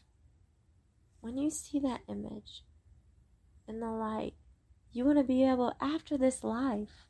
[1.22, 2.64] When you see that image
[3.68, 4.34] in the light,
[4.92, 7.08] you want to be able, after this life,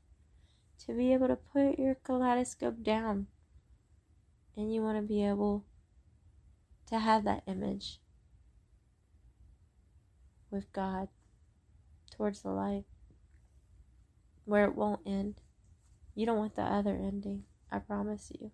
[0.86, 3.28] to be able to put your kaleidoscope down
[4.60, 5.64] and you want to be able
[6.86, 8.02] to have that image
[10.52, 11.08] with God
[12.12, 12.84] towards the light
[14.44, 15.36] where it won't end.
[16.14, 18.52] You don't want the other ending, I promise you.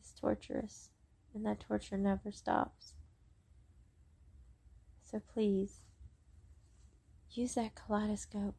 [0.00, 0.90] It's torturous,
[1.32, 2.94] and that torture never stops.
[5.04, 5.82] So please,
[7.30, 8.56] use that kaleidoscope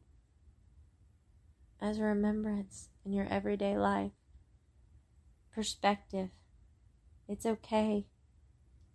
[1.78, 4.12] as a remembrance in your everyday life.
[5.54, 6.30] Perspective.
[7.28, 8.06] It's okay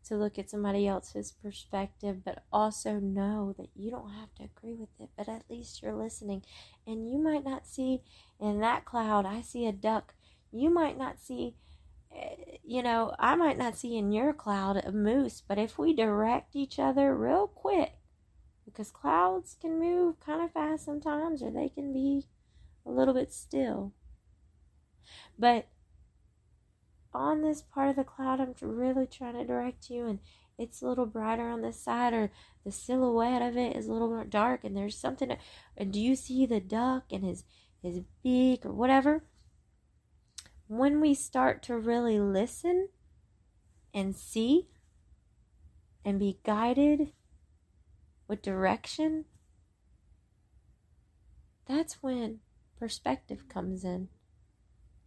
[0.06, 4.76] to look at somebody else's perspective, but also know that you don't have to agree
[4.76, 6.44] with it, but at least you're listening.
[6.86, 8.04] And you might not see
[8.40, 10.14] in that cloud, I see a duck.
[10.52, 11.56] You might not see,
[12.16, 15.94] eh, you know, I might not see in your cloud a moose, but if we
[15.94, 17.94] direct each other real quick,
[18.64, 22.26] because clouds can move kind of fast sometimes, or they can be
[22.86, 23.92] a little bit still.
[25.38, 25.68] But
[27.16, 30.20] on this part of the cloud, I'm really trying to direct you, and
[30.58, 32.32] it's a little brighter on this side, or
[32.64, 35.36] the silhouette of it is a little more dark, and there's something.
[35.78, 37.44] And do you see the duck and his
[37.82, 39.24] his beak or whatever?
[40.68, 42.90] When we start to really listen
[43.94, 44.68] and see
[46.04, 47.14] and be guided
[48.28, 49.26] with direction,
[51.68, 52.40] that's when
[52.80, 54.10] perspective comes in.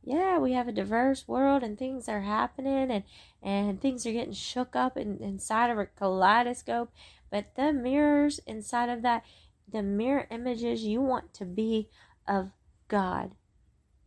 [0.09, 3.05] Yeah, we have a diverse world and things are happening and,
[3.43, 6.91] and things are getting shook up in, inside of a kaleidoscope.
[7.31, 9.23] But the mirrors inside of that,
[9.71, 11.91] the mirror images you want to be
[12.27, 12.53] of
[12.89, 13.33] God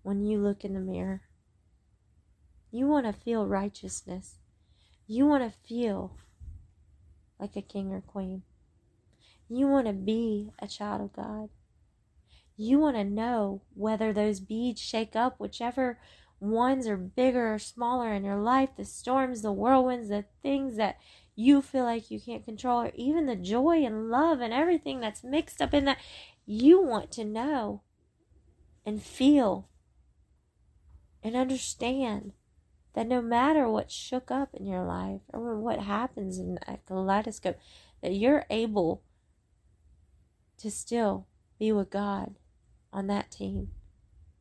[0.01, 1.21] when you look in the mirror.
[2.71, 4.39] You want to feel righteousness.
[5.05, 6.17] You want to feel
[7.39, 8.41] like a king or queen.
[9.47, 11.49] You want to be a child of God.
[12.63, 15.97] You want to know whether those beads shake up, whichever
[16.39, 20.99] ones are bigger or smaller in your life, the storms, the whirlwinds, the things that
[21.35, 25.23] you feel like you can't control, or even the joy and love and everything that's
[25.23, 25.97] mixed up in that.
[26.45, 27.81] You want to know
[28.85, 29.67] and feel
[31.23, 32.33] and understand
[32.93, 37.57] that no matter what shook up in your life or what happens in a kaleidoscope,
[38.03, 39.01] that you're able
[40.59, 41.25] to still
[41.57, 42.35] be with God
[42.93, 43.71] on that team.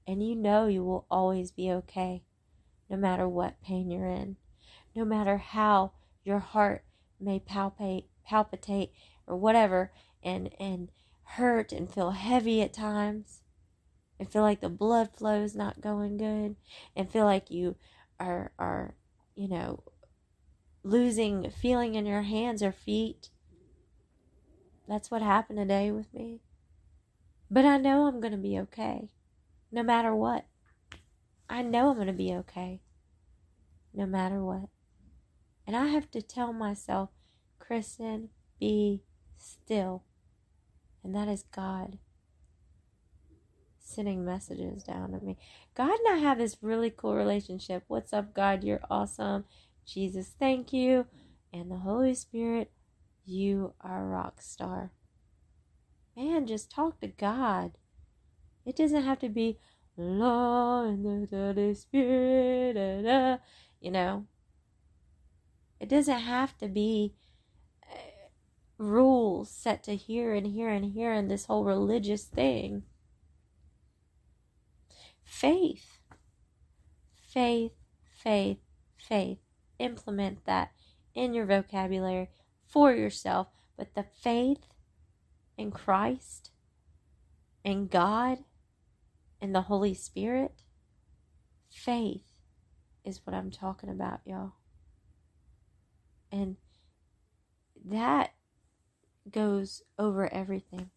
[0.06, 2.24] And you know you will always be okay,
[2.88, 4.36] no matter what pain you're in,
[4.94, 5.92] no matter how
[6.24, 6.84] your heart
[7.20, 8.92] may palpate, palpitate,
[9.26, 9.92] or whatever,
[10.22, 10.90] and and
[11.22, 13.42] hurt and feel heavy at times,
[14.18, 16.56] and feel like the blood flow is not going good,
[16.96, 17.76] and feel like you
[18.18, 18.94] are are
[19.34, 19.84] you know
[20.82, 23.30] losing feeling in your hands or feet.
[24.88, 26.40] That's what happened today with me.
[27.50, 29.10] But I know I'm going to be okay,
[29.72, 30.46] no matter what.
[31.48, 32.80] I know I'm going to be okay,
[33.92, 34.68] no matter what.
[35.66, 37.10] And I have to tell myself,
[37.58, 38.28] Kristen,
[38.60, 39.02] be
[39.36, 40.04] still.
[41.02, 41.98] And that is God
[43.80, 45.36] sending messages down to me.
[45.74, 47.82] God and I have this really cool relationship.
[47.88, 48.62] What's up, God?
[48.62, 49.44] You're awesome.
[49.84, 51.06] Jesus, thank you.
[51.52, 52.70] And the Holy Spirit,
[53.24, 54.92] you are a rock star
[56.20, 57.72] man, just talk to God.
[58.64, 59.58] It doesn't have to be
[59.96, 63.38] law and the Holy Spirit, da, da,
[63.80, 64.26] you know.
[65.78, 67.14] It doesn't have to be
[67.90, 67.96] uh,
[68.76, 72.82] rules set to here and here and here and this whole religious thing.
[75.24, 76.00] Faith,
[77.32, 77.72] faith,
[78.22, 78.58] faith,
[78.98, 79.38] faith.
[79.78, 80.72] Implement that
[81.14, 82.28] in your vocabulary
[82.66, 83.46] for yourself.
[83.78, 84.66] But the faith
[85.60, 86.50] in Christ
[87.64, 88.38] and God
[89.42, 90.62] and the Holy Spirit,
[91.70, 92.24] faith
[93.04, 94.52] is what I'm talking about, y'all.
[96.32, 96.56] And
[97.84, 98.32] that
[99.30, 100.90] goes over everything.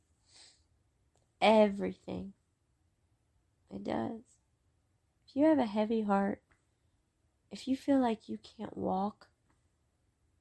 [1.42, 2.32] Everything.
[3.70, 4.22] It does.
[5.28, 6.42] If you have a heavy heart,
[7.52, 9.28] if you feel like you can't walk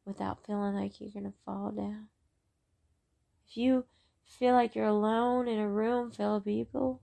[0.04, 2.06] without feeling like you're going to fall down,
[3.48, 3.84] if you
[4.26, 7.00] feel like you're alone in a room full of people,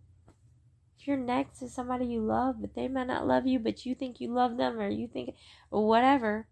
[1.00, 3.96] if you're next to somebody you love, but they might not love you, but you
[3.96, 5.36] think you love them, or you think,
[5.72, 6.48] or whatever,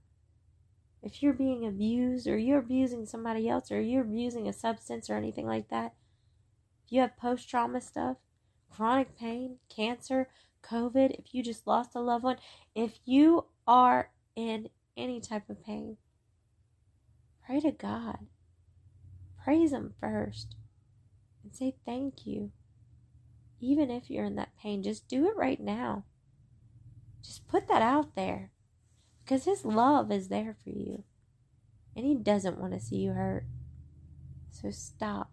[1.03, 5.15] if you're being abused, or you're abusing somebody else, or you're abusing a substance or
[5.15, 5.93] anything like that,
[6.86, 8.18] if you have post trauma stuff,
[8.70, 10.30] chronic pain, cancer,
[10.63, 12.38] COVID, if you just lost a loved one,
[12.74, 15.97] if you are in any type of pain,
[17.45, 18.28] pray to God.
[19.48, 20.58] Praise Him first
[21.41, 22.52] and say thank you.
[23.62, 26.04] Even if you're in that pain, just do it right now.
[27.24, 28.52] Just put that out there
[29.24, 31.06] because His love is there for you
[31.95, 33.45] and He doesn't want to see you hurt.
[34.52, 35.32] So stop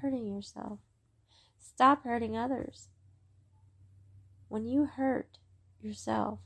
[0.00, 0.78] hurting yourself,
[1.58, 2.88] stop hurting others.
[4.48, 5.36] When you hurt
[5.78, 6.38] yourself,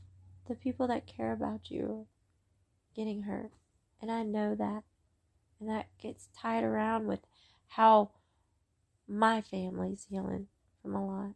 [0.49, 3.53] the people that care about you are getting hurt.
[4.01, 4.83] And I know that.
[5.63, 7.21] And that gets tied around with
[7.69, 8.11] how
[9.07, 10.49] my family's healing
[10.83, 11.35] from a lot.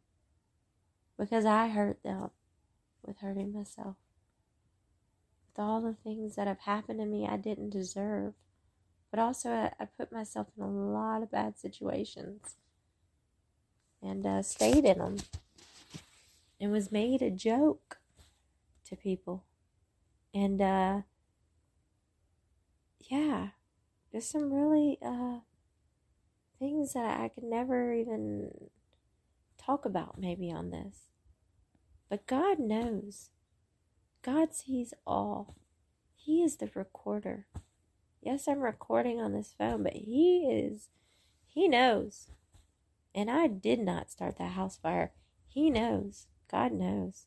[1.17, 2.31] Because I hurt them
[3.05, 3.95] with hurting myself.
[5.47, 8.35] With all the things that have happened to me I didn't deserve.
[9.13, 12.57] But also, I, I put myself in a lot of bad situations
[14.03, 15.19] and uh, stayed in them
[16.61, 17.99] and was made a joke
[18.87, 19.45] to people.
[20.35, 21.03] And uh,
[23.09, 23.51] yeah,
[24.17, 25.41] there's some really uh,
[26.59, 28.71] things that I could never even
[29.59, 31.11] talk about maybe on this.
[32.09, 33.29] But God knows.
[34.23, 35.57] God sees all.
[36.15, 37.47] He is the recorder.
[38.23, 40.89] Yes, I'm recording on this phone, but He is,
[41.47, 42.31] He knows.
[43.15, 45.13] And I did not start that house fire.
[45.47, 46.27] He knows.
[46.51, 47.27] God knows.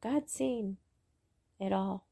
[0.00, 0.78] God's seen
[1.60, 2.04] it all.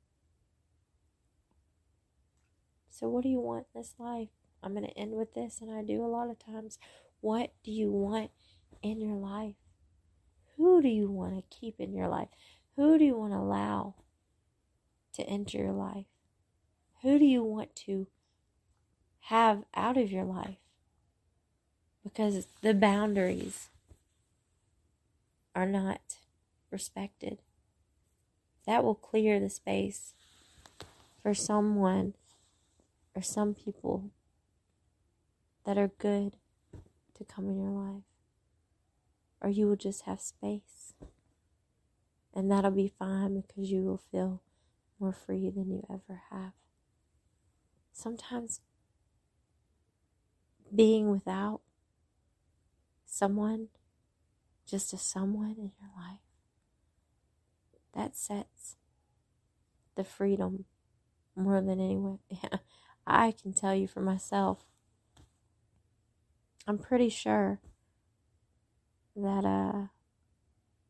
[2.93, 4.28] So, what do you want in this life?
[4.62, 6.78] I'm going to end with this, and I do a lot of times.
[7.20, 8.30] What do you want
[8.82, 9.55] in your life?
[10.57, 12.28] Who do you want to keep in your life?
[12.76, 13.95] Who do you want to allow
[15.14, 16.05] to enter your life?
[17.03, 18.07] Who do you want to
[19.20, 20.59] have out of your life?
[22.05, 23.68] Because the boundaries
[25.55, 26.18] are not
[26.70, 27.38] respected.
[28.66, 30.14] That will clear the space
[31.22, 32.14] for someone
[33.14, 34.10] or some people
[35.64, 36.36] that are good
[37.16, 38.02] to come in your life.
[39.40, 40.94] Or you will just have space.
[42.34, 44.42] And that'll be fine because you will feel
[44.98, 46.52] more free than you ever have.
[47.92, 48.60] Sometimes
[50.74, 51.60] being without
[53.04, 53.68] someone,
[54.66, 56.20] just a someone in your life,
[57.94, 58.76] that sets
[59.96, 60.64] the freedom
[61.36, 62.20] more than anyone.
[63.07, 64.64] I can tell you for myself.
[66.66, 67.61] I'm pretty sure
[69.16, 69.86] that uh,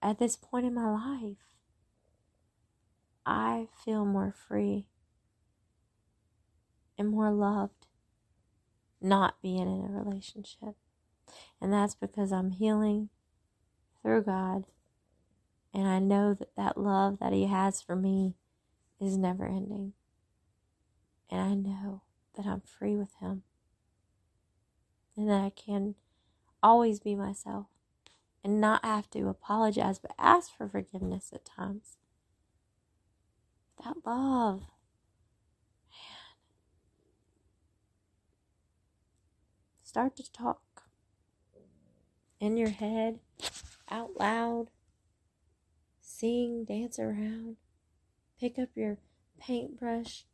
[0.03, 1.39] at this point in my life,
[3.25, 4.89] I feel more free
[6.99, 7.87] and more loved
[9.01, 10.77] not being in a relationship.
[11.61, 13.09] And that's because I'm healing
[14.01, 14.65] through God.
[15.75, 18.35] And I know that that love that He has for me
[19.01, 19.95] is never ending.
[21.33, 22.03] And I know
[22.37, 23.45] that I'm free with Him
[25.17, 25.95] and that I can
[26.63, 27.69] always be myself
[28.45, 31.97] and not have to apologize, but ask for forgiveness at times.
[33.83, 34.61] That love,
[35.89, 36.37] man.
[39.83, 40.83] Start to talk
[42.41, 43.21] in your head,
[43.91, 44.67] out loud,
[46.03, 47.57] sing, dance around,
[48.39, 48.99] pick up your
[49.41, 50.27] paintbrush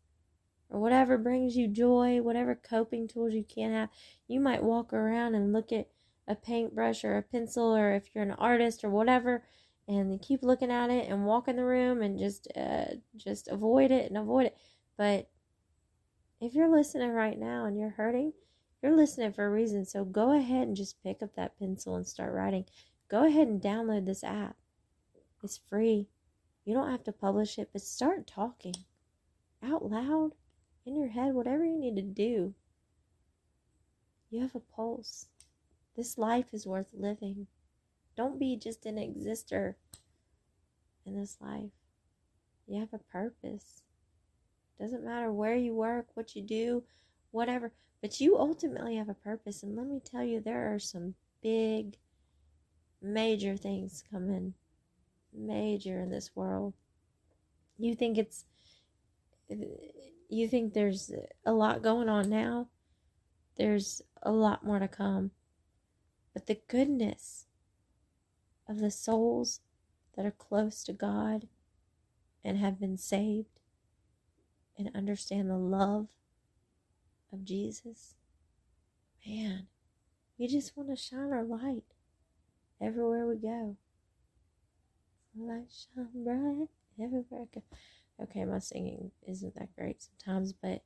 [0.71, 3.89] or whatever brings you joy, whatever coping tools you can have.
[4.27, 5.89] You might walk around and look at
[6.27, 9.45] a paintbrush or a pencil, or if you're an artist or whatever,
[9.87, 12.85] and keep looking at it and walk in the room and just uh,
[13.17, 14.57] just avoid it and avoid it.
[14.97, 15.31] But
[16.41, 18.33] if you're listening right now and you're hurting,
[18.83, 19.85] you're listening for a reason.
[19.85, 22.67] So go ahead and just pick up that pencil and start writing.
[23.09, 24.57] Go ahead and download this app.
[25.43, 26.09] It's free.
[26.65, 28.75] You don't have to publish it, but start talking
[29.63, 30.33] out loud
[30.89, 32.55] in your head, whatever you need to do.
[34.31, 35.27] You have a pulse.
[35.97, 37.47] This life is worth living.
[38.17, 39.75] Don't be just an exister
[41.07, 41.71] in this life.
[42.67, 43.83] You have a purpose.
[44.81, 46.83] Doesn't matter where you work, what you do,
[47.31, 47.73] whatever.
[48.01, 49.63] But you ultimately have a purpose.
[49.63, 51.97] And let me tell you, there are some big,
[53.03, 54.55] major things coming.
[55.33, 56.75] Major in this world.
[57.79, 58.45] You think it's.
[60.29, 61.11] You think there's
[61.47, 62.69] a lot going on now?
[63.57, 65.31] There's a lot more to come.
[66.35, 67.47] But the goodness
[68.69, 69.61] of the souls
[70.15, 71.49] that are close to God
[72.45, 73.59] and have been saved
[74.77, 76.09] and understand the love
[77.33, 78.15] of Jesus,
[79.27, 79.67] man,
[80.39, 81.85] we just want to shine our light
[82.81, 83.77] everywhere we go.
[85.37, 86.69] Light shine bright
[87.03, 87.63] everywhere I go.
[88.23, 90.83] Okay, my singing isn't that great sometimes, but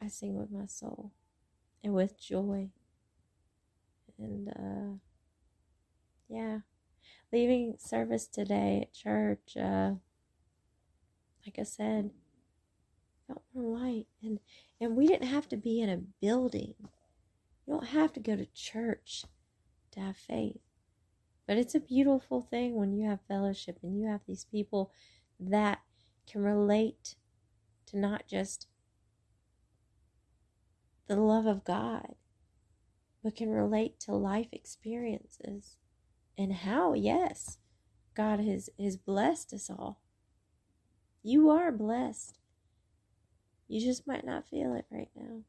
[0.00, 1.12] I sing with my soul
[1.84, 2.70] and with joy.
[4.18, 4.96] And uh
[6.28, 6.60] yeah.
[7.32, 9.92] Leaving service today at church, uh
[11.44, 12.10] like I said,
[13.26, 14.38] felt more light and
[14.80, 16.74] and we didn't have to be in a building.
[17.66, 19.24] You don't have to go to church
[19.92, 20.60] to have faith.
[21.46, 24.92] But it's a beautiful thing when you have fellowship and you have these people
[25.40, 25.80] that
[26.26, 27.16] can relate
[27.86, 28.66] to not just
[31.08, 32.14] the love of God,
[33.22, 35.76] but can relate to life experiences
[36.38, 37.58] and how, yes,
[38.14, 40.00] God has, has blessed us all.
[41.22, 42.38] You are blessed.
[43.68, 45.42] You just might not feel it right now.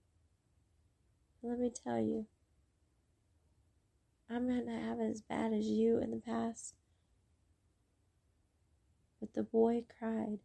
[1.41, 2.25] Let me tell you,
[4.29, 6.75] I might not have it as bad as you in the past.
[9.19, 10.39] But the boy cried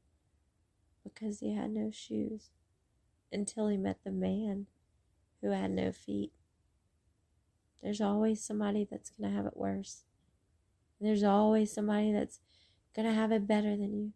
[1.02, 2.50] because he had no shoes
[3.32, 4.66] until he met the man
[5.40, 6.32] who had no feet.
[7.82, 10.02] There's always somebody that's going to have it worse.
[11.00, 12.40] There's always somebody that's
[12.94, 14.12] going to have it better than you.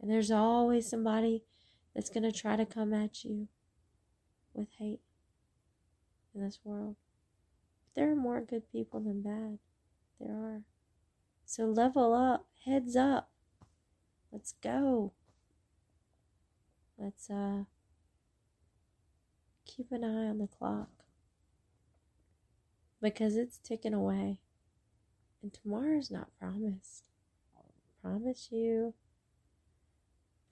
[0.00, 1.42] And there's always somebody
[1.94, 3.48] that's going to try to come at you
[4.54, 5.00] with hate
[6.34, 6.96] in this world.
[7.84, 9.58] But there are more good people than bad.
[10.20, 10.62] There are.
[11.44, 13.30] So level up, heads up.
[14.32, 15.12] Let's go.
[16.98, 17.64] Let's uh
[19.64, 20.88] keep an eye on the clock
[23.00, 24.40] because it's ticking away
[25.42, 27.08] and tomorrow's not promised.
[28.02, 28.94] Promise you.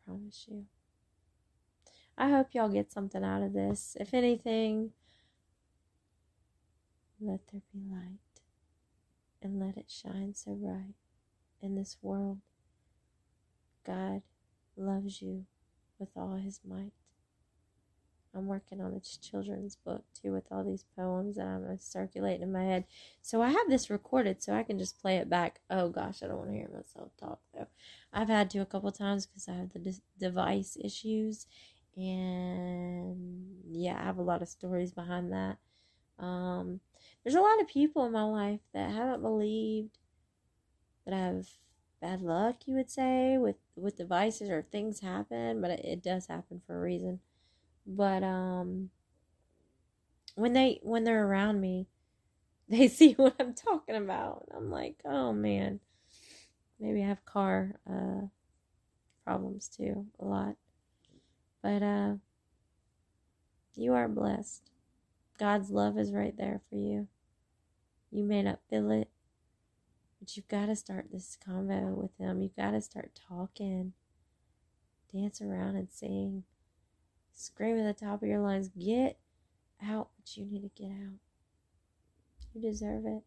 [0.04, 0.66] Promise you.
[2.16, 3.96] I hope y'all get something out of this.
[3.98, 4.92] If anything,
[7.20, 8.20] let there be light
[9.42, 10.94] and let it shine so bright
[11.60, 12.38] in this world.
[13.84, 14.22] God
[14.76, 15.46] loves you
[15.98, 16.92] with all his might.
[18.36, 22.52] I'm working on a children's book too with all these poems that I'm circulate in
[22.52, 22.84] my head.
[23.22, 25.60] So I have this recorded so I can just play it back.
[25.70, 27.66] Oh gosh, I don't want to hear myself talk though.
[28.12, 31.46] I've had to a couple times because I have the de- device issues.
[31.96, 35.56] And yeah, I have a lot of stories behind that.
[36.22, 36.80] Um,
[37.24, 39.98] there's a lot of people in my life that haven't believed
[41.06, 41.46] that I have
[42.00, 46.26] bad luck, you would say, with, with devices or things happen, but it, it does
[46.26, 47.20] happen for a reason.
[47.86, 48.90] But um
[50.34, 51.86] when they when they're around me
[52.68, 54.48] they see what i'm talking about.
[54.54, 55.80] I'm like oh man
[56.80, 58.26] maybe i have car uh
[59.24, 60.56] problems too a lot.
[61.62, 62.14] But uh
[63.76, 64.70] you are blessed.
[65.38, 67.08] God's love is right there for you.
[68.10, 69.10] You may not feel it
[70.26, 72.42] but you've got to start this convo with them.
[72.42, 73.92] you've got to start talking
[75.12, 76.42] dance around and sing
[77.32, 79.18] Scream at the top of your lungs, get
[79.80, 81.20] out what you need to get out.
[82.54, 83.22] You deserve it.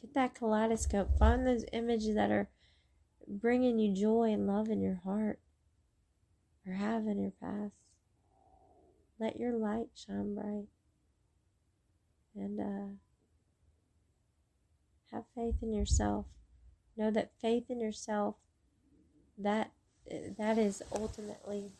[0.00, 1.16] Get that kaleidoscope.
[1.16, 2.48] Find those images that are
[3.28, 5.38] bringing you joy and love in your heart
[6.66, 7.76] or have in your past.
[9.20, 10.66] Let your light shine bright.
[12.34, 12.96] And uh,
[15.16, 16.26] have faith in yourself.
[16.96, 18.36] Know that faith in yourself
[19.38, 19.70] that
[20.38, 21.72] that is ultimately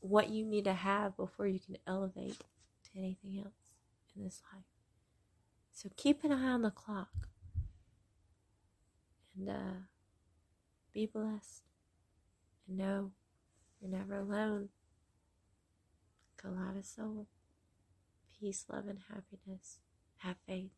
[0.00, 3.74] what you need to have before you can elevate to anything else
[4.14, 4.64] in this life.
[5.72, 7.28] So keep an eye on the clock
[9.36, 9.80] and uh,
[10.92, 11.62] be blessed
[12.68, 13.10] and know
[13.80, 14.68] you're never alone.
[16.42, 17.26] Kalada soul,
[18.38, 19.78] peace, love, and happiness.
[20.18, 20.70] Have faith.